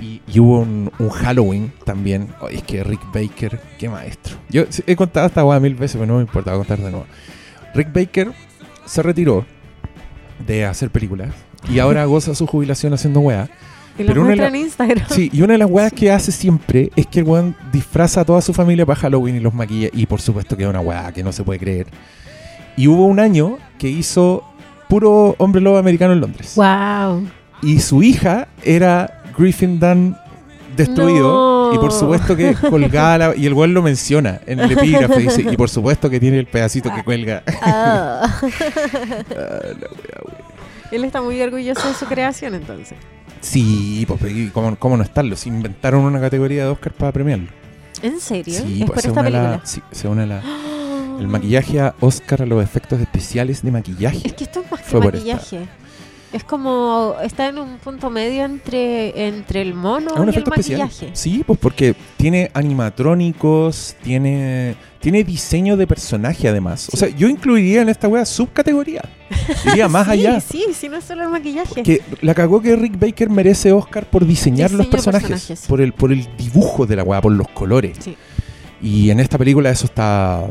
Y, 0.00 0.20
y 0.26 0.40
hubo 0.40 0.60
un, 0.60 0.90
un 0.98 1.08
Halloween 1.10 1.72
también. 1.84 2.28
Oye, 2.40 2.56
es 2.56 2.62
que 2.62 2.82
Rick 2.82 3.00
Baker, 3.12 3.60
qué 3.78 3.88
maestro. 3.88 4.36
Yo 4.48 4.64
he 4.86 4.96
contado 4.96 5.26
esta 5.26 5.44
weá 5.44 5.60
mil 5.60 5.74
veces, 5.74 5.96
pero 5.98 6.06
no 6.06 6.16
me 6.16 6.22
importa 6.22 6.52
voy 6.52 6.62
a 6.62 6.66
contar 6.66 6.78
de 6.84 6.90
nuevo. 6.90 7.06
Rick 7.74 7.92
Baker 7.92 8.32
se 8.90 9.02
retiró 9.02 9.44
de 10.46 10.64
hacer 10.64 10.90
películas 10.90 11.28
y 11.70 11.78
ahora 11.78 12.04
goza 12.06 12.34
su 12.34 12.46
jubilación 12.46 12.92
haciendo 12.92 13.20
weá. 13.20 13.48
Y 13.98 14.02
lo 14.02 14.08
Pero 14.08 14.22
una 14.22 14.30
de 14.30 14.36
muestra 14.36 14.50
la- 14.50 14.56
en 14.56 14.64
Instagram. 14.64 15.06
Sí, 15.10 15.30
y 15.32 15.42
una 15.42 15.52
de 15.52 15.58
las 15.58 15.70
weas 15.70 15.92
que 15.92 16.10
hace 16.10 16.32
siempre 16.32 16.90
es 16.96 17.06
que 17.06 17.20
el 17.20 17.26
weón 17.26 17.54
disfraza 17.72 18.22
a 18.22 18.24
toda 18.24 18.40
su 18.40 18.52
familia 18.54 18.86
para 18.86 18.98
Halloween 18.98 19.36
y 19.36 19.40
los 19.40 19.52
maquilla. 19.52 19.88
Y 19.92 20.06
por 20.06 20.20
supuesto 20.20 20.56
que 20.56 20.62
es 20.62 20.68
una 20.68 20.80
wea 20.80 21.12
que 21.12 21.22
no 21.22 21.32
se 21.32 21.42
puede 21.44 21.58
creer. 21.60 21.86
Y 22.76 22.88
hubo 22.88 23.04
un 23.06 23.20
año 23.20 23.58
que 23.78 23.88
hizo 23.88 24.42
puro 24.88 25.34
hombre 25.38 25.60
lobo 25.60 25.76
americano 25.76 26.14
en 26.14 26.20
Londres. 26.20 26.54
Wow. 26.56 27.28
Y 27.62 27.80
su 27.80 28.02
hija 28.02 28.48
era 28.64 29.22
Griffin 29.36 29.78
Dunn 29.78 30.16
destruido. 30.76 31.70
No. 31.70 31.74
Y 31.74 31.78
por 31.78 31.92
supuesto 31.92 32.36
que 32.36 32.54
colgaba 32.70 33.18
la- 33.18 33.36
Y 33.36 33.46
el 33.46 33.54
weón 33.54 33.72
lo 33.74 33.82
menciona 33.82 34.40
en 34.46 34.60
el 34.60 34.72
epígrafe. 34.72 35.20
Dice, 35.20 35.42
y 35.50 35.56
por 35.56 35.68
supuesto 35.70 36.08
que 36.10 36.20
tiene 36.20 36.38
el 36.38 36.46
pedacito 36.46 36.92
que 36.94 37.02
cuelga. 37.04 37.42
Ah. 37.62 38.40
Ah. 38.40 38.42
Él 40.90 41.04
está 41.04 41.22
muy 41.22 41.40
orgulloso 41.40 41.86
de 41.86 41.94
su 41.94 42.06
creación 42.06 42.54
entonces. 42.54 42.98
Sí, 43.40 44.04
pues 44.08 44.20
¿y 44.32 44.48
¿cómo, 44.48 44.74
¿cómo 44.76 44.96
no 44.96 45.02
estarlo? 45.04 45.36
Se 45.36 45.48
inventaron 45.48 46.02
una 46.02 46.20
categoría 46.20 46.64
de 46.64 46.70
Oscar 46.70 46.92
para 46.92 47.12
premiarlo. 47.12 47.46
¿En 48.02 48.20
serio? 48.20 48.54
Sí, 48.60 48.80
¿Es 48.82 48.86
pues 48.86 48.90
por 48.90 49.00
se 49.02 49.08
esta 49.08 49.20
une 49.20 49.30
película? 49.30 49.50
la, 49.58 49.66
sí, 49.66 49.80
se 49.92 50.08
une 50.08 50.26
la, 50.26 50.42
el 51.20 51.28
maquillaje 51.28 51.80
a 51.80 51.94
Oscar 52.00 52.42
a 52.42 52.46
los 52.46 52.62
efectos 52.62 53.00
especiales 53.00 53.62
de 53.62 53.70
maquillaje. 53.70 54.26
Es 54.26 54.32
que 54.34 54.44
esto 54.44 54.60
es 54.62 54.70
más 54.70 54.80
que 54.80 54.86
Fue 54.90 55.00
maquillaje. 55.00 55.60
Es 56.32 56.44
como 56.44 57.16
está 57.22 57.48
en 57.48 57.58
un 57.58 57.78
punto 57.78 58.08
medio 58.08 58.44
entre 58.44 59.26
entre 59.26 59.62
el 59.62 59.74
mono 59.74 60.12
y 60.16 60.22
el 60.22 60.28
especial. 60.28 60.80
maquillaje. 60.80 61.10
Sí, 61.14 61.42
pues 61.44 61.58
porque 61.58 61.96
tiene 62.16 62.50
animatrónicos, 62.54 63.96
tiene 64.02 64.76
tiene 65.00 65.24
diseño 65.24 65.76
de 65.76 65.86
personaje 65.86 66.48
además. 66.48 66.88
O 66.92 66.96
sea, 66.96 67.08
yo 67.08 67.28
incluiría 67.28 67.82
en 67.82 67.88
esta 67.88 68.06
wea 68.06 68.24
subcategoría. 68.24 69.02
Iría 69.66 69.88
más 69.88 70.06
sí, 70.06 70.12
allá. 70.12 70.40
Sí, 70.40 70.64
sí, 70.72 70.88
no 70.88 70.98
es 70.98 71.04
solo 71.04 71.24
el 71.24 71.30
maquillaje. 71.30 71.82
Que 71.82 72.00
la 72.20 72.34
cagó 72.34 72.62
que 72.62 72.76
Rick 72.76 72.98
Baker 73.00 73.28
merece 73.28 73.72
Oscar 73.72 74.08
por 74.08 74.24
diseñar 74.24 74.70
los 74.70 74.86
Diseño 74.86 74.90
personajes, 74.90 75.64
por 75.66 75.80
el 75.80 75.92
por 75.92 76.12
el 76.12 76.28
dibujo 76.36 76.86
de 76.86 76.96
la 76.96 77.02
weá, 77.02 77.20
por 77.20 77.32
los 77.32 77.48
colores. 77.48 77.96
Sí. 78.00 78.16
Y 78.80 79.10
en 79.10 79.18
esta 79.18 79.36
película 79.36 79.70
eso 79.70 79.86
está. 79.86 80.44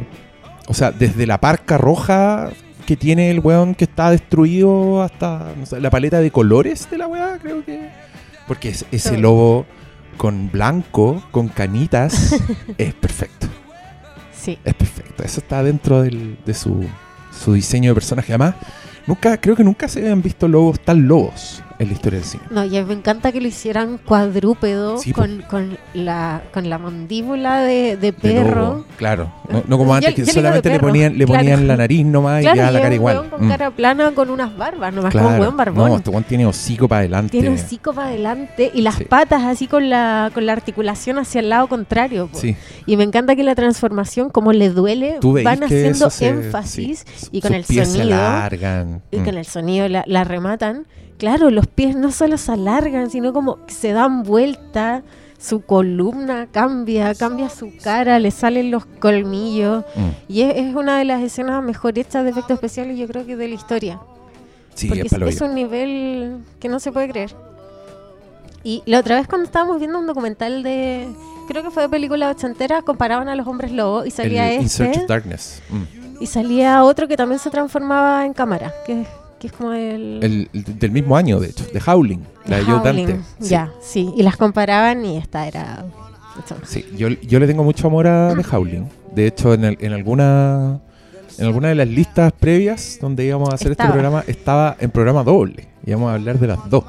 O 0.67 0.73
sea, 0.73 0.91
desde 0.91 1.25
la 1.25 1.39
parca 1.39 1.77
roja 1.77 2.49
que 2.89 2.97
tiene 2.97 3.29
el 3.29 3.39
weón 3.39 3.75
que 3.75 3.83
está 3.83 4.09
destruido 4.09 5.03
hasta 5.03 5.53
no 5.55 5.63
sé, 5.67 5.79
la 5.79 5.91
paleta 5.91 6.19
de 6.21 6.31
colores 6.31 6.89
de 6.89 6.97
la 6.97 7.05
weá, 7.05 7.37
creo 7.39 7.63
que. 7.63 7.87
Porque 8.47 8.69
es- 8.69 8.83
ese 8.91 9.15
lobo 9.19 9.67
con 10.17 10.49
blanco, 10.51 11.21
con 11.29 11.49
canitas, 11.49 12.35
es 12.79 12.93
perfecto. 12.95 13.45
Sí. 14.35 14.57
Es 14.65 14.73
perfecto. 14.73 15.21
Eso 15.23 15.39
está 15.39 15.61
dentro 15.61 16.01
del- 16.01 16.39
de 16.43 16.53
su, 16.55 16.83
su 17.31 17.53
diseño 17.53 17.91
de 17.91 17.93
personaje. 17.93 18.33
Además, 18.33 18.55
nunca, 19.05 19.37
creo 19.39 19.55
que 19.55 19.63
nunca 19.63 19.87
se 19.87 19.99
habían 19.99 20.23
visto 20.23 20.47
lobos 20.47 20.79
tan 20.79 21.07
lobos 21.07 21.61
en 21.79 21.87
la 21.87 21.93
historia 21.93 22.19
del 22.19 22.27
cine. 22.27 22.43
No, 22.51 22.63
y 22.65 22.75
a 22.77 22.81
mí 22.81 22.87
me 22.87 22.93
encanta 22.93 23.31
que 23.31 23.39
lo 23.41 23.47
hicieran 23.47 23.97
cuadrúpedo 23.99 24.97
Sí, 24.97 25.13
po. 25.13 25.21
con, 25.21 25.41
con 25.49 25.77
la 25.93 26.41
con 26.53 26.69
la 26.69 26.77
mandíbula 26.77 27.61
de, 27.61 27.95
de 27.97 27.97
De 27.97 28.13
perro. 28.13 28.85
claro. 28.97 29.31
No, 29.49 29.63
no 29.67 29.77
como 29.77 29.91
Yo- 29.91 29.95
antes 29.95 30.09
yo 30.11 30.15
que 30.17 30.21
digo 30.23 30.33
solamente 30.33 30.69
le 30.69 30.79
ponían, 30.79 31.17
le 31.17 31.25
claro. 31.25 31.39
ponían 31.39 31.67
la 31.67 31.77
nariz 31.77 32.05
nomás 32.05 32.41
Claro, 32.41 32.55
y 32.55 32.59
ya 32.59 32.71
la 32.71 32.79
cara 32.79 32.89
un 32.89 32.93
igual. 32.95 33.29
con 33.29 33.45
Mm. 33.45 33.49
cara 33.49 33.71
plana 33.71 34.11
con 34.11 34.29
unas 34.29 34.55
barbas, 34.57 34.93
nomás 34.93 35.11
como 35.13 35.23
Claro. 35.23 35.35
un 35.37 35.41
weón 35.41 35.57
barbón. 35.57 35.89
No, 35.89 35.97
este 35.97 36.21
tiene 36.27 36.45
hocico 36.45 36.87
para 36.87 36.99
adelante. 36.99 37.31
Tiene 37.31 37.49
hocico 37.49 37.93
para 37.93 38.09
adelante 38.09 38.69
y 38.73 38.81
las 38.81 38.95
Sí. 38.95 39.05
patas 39.05 39.43
así 39.43 39.67
con 39.67 39.89
la, 39.89 40.29
con 40.33 40.45
la 40.45 40.51
articulación 40.53 41.17
hacia 41.17 41.39
el 41.39 41.49
lado 41.49 41.67
contrario. 41.67 42.29
Sí, 42.33 42.55
Y 42.85 42.97
me 42.97 43.03
encanta 43.03 43.35
que 43.35 43.43
la 43.43 43.55
transformación, 43.55 44.29
como 44.29 44.51
le 44.51 44.69
duele, 44.69 45.17
van 45.43 45.63
haciendo 45.63 46.09
se- 46.09 46.27
énfasis 46.27 47.05
y 47.31 47.39
con 47.41 47.53
el 47.53 47.63
se 47.63 47.85
sonido. 47.85 48.15
alargan. 48.15 49.01
y 49.11 49.17
Mm. 49.19 49.23
con 49.25 49.37
el 49.37 49.45
sonido 49.45 49.87
la, 49.87 50.03
la 50.07 50.23
rematan. 50.25 50.85
Claro, 51.19 51.51
los 51.51 51.67
pies 51.67 51.97
no 51.97 52.11
solo 52.11 52.37
se 52.37 52.53
alargan, 52.53 53.11
sino 53.11 53.33
como 53.33 53.59
se 53.67 53.91
dan 53.91 54.23
vuelta, 54.23 55.03
su 55.37 55.61
columna 55.61 56.47
cambia, 56.49 57.13
cambia 57.13 57.49
su 57.49 57.73
cara, 57.83 58.19
le 58.19 58.31
salen 58.31 58.71
los 58.71 58.85
colmillos. 58.85 59.83
Mm. 59.95 60.09
Y 60.31 60.41
es, 60.43 60.55
es 60.55 60.75
una 60.75 60.97
de 60.97 61.03
las 61.03 61.21
escenas 61.21 61.61
mejor 61.61 61.99
hechas 61.99 62.23
de 62.23 62.29
efectos 62.29 62.55
especiales, 62.55 62.97
yo 62.97 63.05
creo 63.05 63.25
que 63.25 63.35
de 63.35 63.49
la 63.49 63.55
historia. 63.55 63.99
Sí, 64.75 64.87
porque 64.87 65.01
es 65.01 65.11
es, 65.13 65.41
un 65.41 65.55
nivel 65.55 66.37
que 66.57 66.69
no 66.69 66.79
se 66.79 66.93
puede 66.93 67.09
creer. 67.09 67.35
Y 68.63 68.81
la 68.85 68.99
otra 68.99 69.17
vez 69.17 69.27
cuando 69.27 69.45
estábamos 69.45 69.77
viendo 69.79 69.99
un 69.99 70.07
documental 70.07 70.63
de, 70.63 71.09
creo 71.49 71.63
que 71.63 71.69
fue 71.69 71.83
de 71.83 71.89
película 71.89 72.29
ochentera, 72.29 72.81
comparaban 72.81 73.27
a 73.27 73.35
los 73.35 73.45
hombres 73.45 73.73
lobo 73.73 74.05
y 74.05 74.11
salía 74.11 74.49
el 74.53 74.61
In 74.61 74.69
Search 74.69 74.91
este 74.91 75.01
of 75.03 75.09
Darkness. 75.09 75.61
Mm. 75.69 76.23
y 76.23 76.27
salía 76.27 76.81
otro 76.85 77.09
que 77.09 77.17
también 77.17 77.39
se 77.39 77.49
transformaba 77.49 78.25
en 78.25 78.33
cámara, 78.33 78.73
que, 78.85 79.05
que 79.39 79.47
es 79.47 79.53
como 79.53 79.71
el... 79.73 80.19
El, 80.21 80.49
el 80.53 80.79
del 80.79 80.91
mismo 80.91 81.15
año, 81.17 81.39
de 81.39 81.47
hecho, 81.49 81.65
de 81.73 81.81
Howling, 81.85 82.19
la 82.45 82.57
de 82.57 82.63
Joe. 82.63 82.81
Dante. 82.83 83.19
Ya, 83.39 83.71
sí. 83.81 84.11
Y 84.15 84.23
las 84.23 84.37
comparaban 84.37 85.05
y 85.05 85.17
esta 85.17 85.47
era... 85.47 85.85
Sí, 86.65 86.85
yo, 86.95 87.09
yo 87.09 87.39
le 87.39 87.47
tengo 87.47 87.63
mucho 87.63 87.87
amor 87.87 88.07
a 88.07 88.33
The 88.35 88.55
Howling. 88.55 88.85
De 89.13 89.27
hecho, 89.27 89.53
en, 89.53 89.65
el- 89.65 89.77
en 89.81 89.91
alguna 89.93 90.79
en 91.37 91.45
alguna 91.45 91.69
de 91.69 91.75
las 91.75 91.87
listas 91.87 92.31
previas 92.33 92.97
donde 93.01 93.25
íbamos 93.25 93.49
a 93.49 93.55
hacer 93.55 93.71
Estaba. 93.71 93.89
este 93.89 93.93
programa, 93.99 94.23
estaba 94.27 94.77
en 94.79 94.91
programa 94.91 95.23
doble. 95.23 95.67
Íbamos 95.85 96.11
a 96.11 96.15
hablar 96.15 96.37
de 96.39 96.47
las 96.47 96.69
dos. 96.69 96.83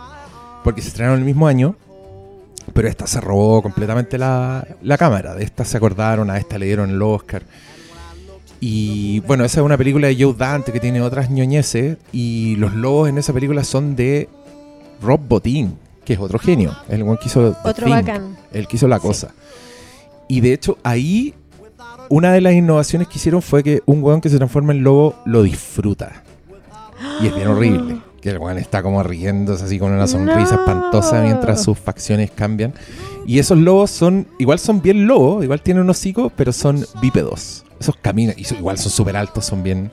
Porque 0.64 0.82
se 0.82 0.88
estrenaron 0.88 1.18
el 1.20 1.24
mismo 1.24 1.46
año, 1.46 1.76
pero 2.72 2.86
esta 2.88 3.06
se 3.06 3.20
robó 3.20 3.62
completamente 3.62 4.18
la, 4.18 4.66
la 4.82 4.98
cámara. 4.98 5.34
De 5.34 5.42
esta 5.44 5.64
se 5.64 5.76
acordaron, 5.76 6.30
a 6.30 6.38
esta 6.38 6.58
le 6.58 6.66
dieron 6.66 6.90
el 6.90 7.00
Oscar. 7.02 7.42
Y 8.60 9.20
bueno, 9.20 9.44
esa 9.44 9.60
es 9.60 9.64
una 9.64 9.78
película 9.78 10.08
de 10.08 10.16
Joe 10.22 10.34
Dante 10.36 10.70
que 10.72 10.80
tiene 10.80 11.00
otras 11.00 11.30
ñoñeces. 11.30 11.96
Y 12.12 12.56
los 12.56 12.74
lobos 12.74 13.08
en 13.08 13.18
esa 13.18 13.32
película 13.32 13.64
son 13.64 13.96
de 13.96 14.28
Rob 15.02 15.20
Bottin, 15.26 15.76
que 16.04 16.12
es 16.14 16.18
otro 16.20 16.38
genio. 16.38 16.76
El 16.88 17.04
buen 17.04 17.16
que 17.16 17.26
hizo 17.28 17.56
Otro 17.64 17.88
bacán. 17.88 18.36
El 18.52 18.66
que 18.68 18.76
hizo 18.76 18.86
la 18.86 18.96
Sí. 18.98 19.02
cosa. 19.06 19.34
Y 20.28 20.40
de 20.42 20.52
hecho, 20.52 20.76
ahí 20.82 21.34
una 22.10 22.32
de 22.32 22.40
las 22.40 22.52
innovaciones 22.52 23.08
que 23.08 23.16
hicieron 23.18 23.40
fue 23.40 23.62
que 23.62 23.82
un 23.86 24.02
weón 24.02 24.20
que 24.20 24.28
se 24.28 24.36
transforma 24.36 24.72
en 24.72 24.82
lobo 24.82 25.14
lo 25.24 25.42
disfruta. 25.42 26.22
Y 27.22 27.28
es 27.28 27.34
bien 27.34 27.48
horrible. 27.48 27.98
Que 28.20 28.28
el 28.30 28.38
weón 28.38 28.58
está 28.58 28.82
como 28.82 29.02
riéndose 29.02 29.64
así 29.64 29.78
con 29.78 29.90
una 29.92 30.06
sonrisa 30.06 30.56
No. 30.56 30.60
espantosa 30.60 31.22
mientras 31.22 31.62
sus 31.64 31.78
facciones 31.78 32.30
cambian. 32.30 32.74
Y 33.26 33.38
esos 33.38 33.56
lobos 33.56 33.90
son, 33.90 34.26
igual 34.38 34.58
son 34.58 34.82
bien 34.82 35.06
lobos, 35.06 35.42
igual 35.44 35.62
tienen 35.62 35.84
un 35.84 35.90
hocico, 35.90 36.30
pero 36.36 36.52
son 36.52 36.84
bípedos. 37.00 37.64
Esos 37.80 37.96
caminan, 37.96 38.34
y 38.38 38.44
son- 38.44 38.58
igual 38.58 38.78
son 38.78 38.92
súper 38.92 39.16
altos, 39.16 39.44
son 39.46 39.62
bien, 39.62 39.90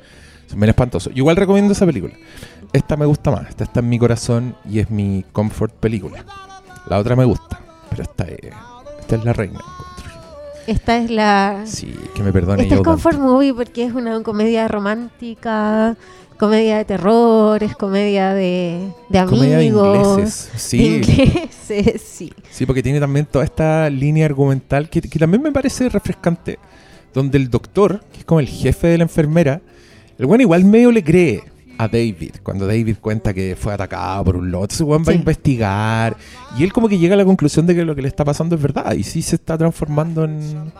son 0.47 0.60
bien 0.60 0.69
espantosos. 0.69 1.12
Yo 1.13 1.19
igual 1.19 1.38
recomiendo 1.38 1.71
esa 1.73 1.86
película. 1.86 2.13
Esta 2.73 2.97
me 2.97 3.06
gusta 3.06 3.32
más, 3.32 3.47
esta 3.50 3.63
está 3.63 3.80
en 3.80 3.89
mi 3.89 3.97
corazón 3.97 4.56
y 4.69 4.80
es 4.80 4.89
mi 4.91 5.23
comfort 5.32 5.73
película. 5.73 6.23
La 6.89 6.97
otra 7.00 7.15
me 7.15 7.23
gusta, 7.26 7.60
pero 7.89 8.04
esta 8.04 8.26
es, 8.26 8.38
esta 9.00 9.15
es 9.15 9.23
la 9.23 9.34
reina. 9.34 9.60
Esta 10.67 10.97
es 10.97 11.10
la... 11.10 11.62
Sí, 11.65 11.95
que 12.13 12.21
me 12.23 12.34
perdone 12.34 12.63
Esta 12.63 12.76
es. 12.76 12.82
Comfort 12.82 13.17
Movie 13.17 13.54
porque 13.54 13.86
es 13.86 13.93
una 13.93 14.21
comedia 14.21 14.67
romántica, 14.67 15.95
comedia 16.38 16.76
de 16.78 16.84
terror, 16.84 17.63
es 17.63 17.73
comedia 17.78 18.34
de, 18.34 18.91
de 19.08 19.17
amigos. 19.19 19.39
Comedia 19.39 19.58
de 19.60 19.65
ingleses. 19.65 20.50
de 20.52 20.60
Sí, 20.60 20.86
ingleses, 20.97 22.02
sí. 22.02 22.34
sí, 22.52 22.65
porque 22.65 22.84
tiene 22.84 23.00
también 23.00 23.26
toda 23.28 23.45
esta 23.45 23.89
línea 23.89 24.26
argumental 24.26 24.89
que, 24.89 25.00
que 25.02 25.19
también 25.19 25.41
me 25.41 25.54
parece 25.54 25.88
refrescante. 25.88 26.60
Donde 27.17 27.39
el 27.39 27.49
doctor, 27.49 28.01
que 28.13 28.19
es 28.19 28.25
como 28.25 28.39
el 28.39 28.47
jefe 28.47 28.86
de 28.86 28.99
la 28.99 29.03
enfermera, 29.06 29.60
el 30.19 30.27
bueno 30.27 30.43
igual 30.43 30.63
medio 30.65 30.91
le 30.91 31.03
cree 31.03 31.43
a 31.80 31.88
David. 31.88 32.36
Cuando 32.43 32.67
David 32.67 32.97
cuenta 33.01 33.34
que 33.34 33.56
fue 33.60 33.73
atacado 33.73 34.23
por 34.25 34.36
un 34.36 34.45
entonces 34.45 34.82
el 34.82 34.86
weón 34.86 35.03
va 35.03 35.13
a 35.13 35.15
investigar. 35.15 36.15
Y 36.60 36.63
él 36.63 36.71
como 36.71 36.88
que 36.88 36.99
llega 36.99 37.15
a 37.15 37.17
la 37.17 37.25
conclusión 37.25 37.65
de 37.65 37.73
que 37.73 37.84
lo 37.86 37.95
que 37.95 38.03
le 38.03 38.08
está 38.08 38.23
pasando 38.23 38.56
es 38.56 38.62
verdad. 38.62 38.93
Y 38.93 39.01
sí 39.01 39.23
se 39.23 39.36
está 39.36 39.58
transformando 39.58 40.25
en, 40.25 40.71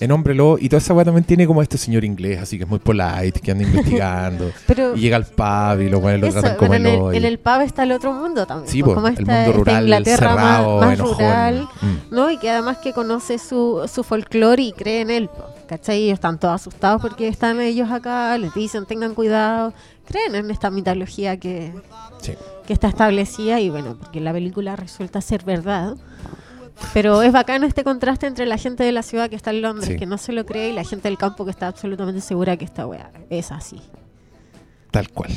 en 0.00 0.10
hombre 0.12 0.34
lobo. 0.34 0.58
Y 0.58 0.68
toda 0.70 0.78
esa 0.78 0.94
weá 0.94 1.04
también 1.04 1.24
tiene 1.24 1.46
como 1.46 1.60
este 1.62 1.76
señor 1.78 2.04
inglés, 2.04 2.38
así 2.40 2.56
que 2.56 2.64
es 2.64 2.70
muy 2.70 2.78
polite, 2.78 3.38
que 3.40 3.50
anda 3.50 3.64
investigando. 3.64 4.50
Pero 4.66 4.96
y 4.96 5.00
llega 5.00 5.16
al 5.16 5.26
pub 5.26 5.80
y 5.82 5.88
los 5.90 6.02
weones 6.02 6.20
lo 6.20 6.26
eso, 6.28 6.40
tratan 6.40 6.58
como 6.58 6.74
en, 6.74 6.86
el 6.86 7.00
hoyo. 7.00 7.18
en 7.18 7.24
el 7.24 7.38
pub 7.38 7.60
está 7.62 7.82
el 7.84 7.92
otro 7.92 8.12
mundo 8.14 8.46
también. 8.46 8.70
Sí, 8.70 8.82
pues, 8.82 8.94
como 8.94 9.08
el 9.08 9.14
esta, 9.18 9.42
mundo 9.42 9.52
rural 9.52 9.82
Inglaterra 9.84 10.34
más, 10.34 10.44
cerrado, 10.58 10.80
más 10.80 10.94
enojón. 10.94 11.16
rural, 11.18 11.68
Mm. 11.82 12.14
¿no? 12.14 12.30
Y 12.30 12.38
que 12.38 12.50
además 12.50 12.78
que 12.78 12.92
conoce 12.92 13.38
su, 13.38 13.88
su 13.92 14.02
folclore 14.04 14.62
y 14.62 14.72
cree 14.72 15.00
en 15.02 15.10
él, 15.10 15.28
po, 15.28 15.44
¿cachai? 15.76 16.02
Ellos 16.04 16.14
están 16.14 16.38
todos 16.38 16.54
asustados 16.60 17.00
porque 17.00 17.28
están 17.28 17.60
ellos 17.60 17.90
acá, 17.90 18.36
les 18.36 18.52
dicen 18.52 18.84
tengan 18.84 19.14
cuidado, 19.14 19.72
creen 20.04 20.34
en 20.34 20.50
esta 20.50 20.70
mitología 20.70 21.38
que, 21.38 21.72
Sí. 22.20 22.34
que 22.66 22.74
está 22.74 22.88
establecida 22.88 23.58
y 23.58 23.70
bueno, 23.70 23.96
porque 23.98 24.20
la 24.20 24.32
película 24.32 24.76
resulta 24.76 25.20
ser 25.22 25.44
verdad. 25.44 25.96
Pero 26.92 27.22
es 27.22 27.32
bacano 27.32 27.64
este 27.66 27.84
contraste 27.84 28.26
entre 28.26 28.44
la 28.44 28.58
gente 28.58 28.84
de 28.84 28.92
la 28.92 29.02
ciudad 29.02 29.30
que 29.30 29.36
está 29.36 29.50
en 29.50 29.62
Londres, 29.62 29.88
Sí. 29.88 29.96
que 29.96 30.04
no 30.04 30.18
se 30.18 30.32
lo 30.32 30.44
cree, 30.44 30.70
y 30.70 30.72
la 30.74 30.84
gente 30.84 31.08
del 31.08 31.16
campo 31.16 31.44
que 31.46 31.50
está 31.52 31.68
absolutamente 31.68 32.20
segura 32.20 32.56
que 32.58 32.64
esta 32.66 32.86
weá 32.86 33.10
es 33.30 33.50
así. 33.50 33.80
Tal 34.90 35.08
cual. 35.10 35.30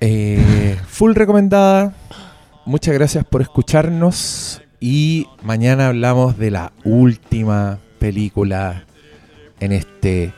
Eh, 0.00 0.78
full 0.86 1.14
recomendada. 1.14 1.94
muchas 2.64 2.94
gracias 2.94 3.24
por 3.24 3.42
escucharnos 3.42 4.60
y 4.78 5.26
mañana 5.42 5.88
hablamos 5.88 6.36
de 6.36 6.50
la 6.50 6.72
última 6.84 7.78
películas 7.96 8.82
en 9.60 9.72
este 9.72 10.32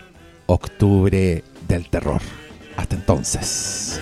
octubre 0.47 1.45
del 1.67 1.89
terror. 1.89 2.21
Hasta 2.77 2.95
entonces. 2.95 4.01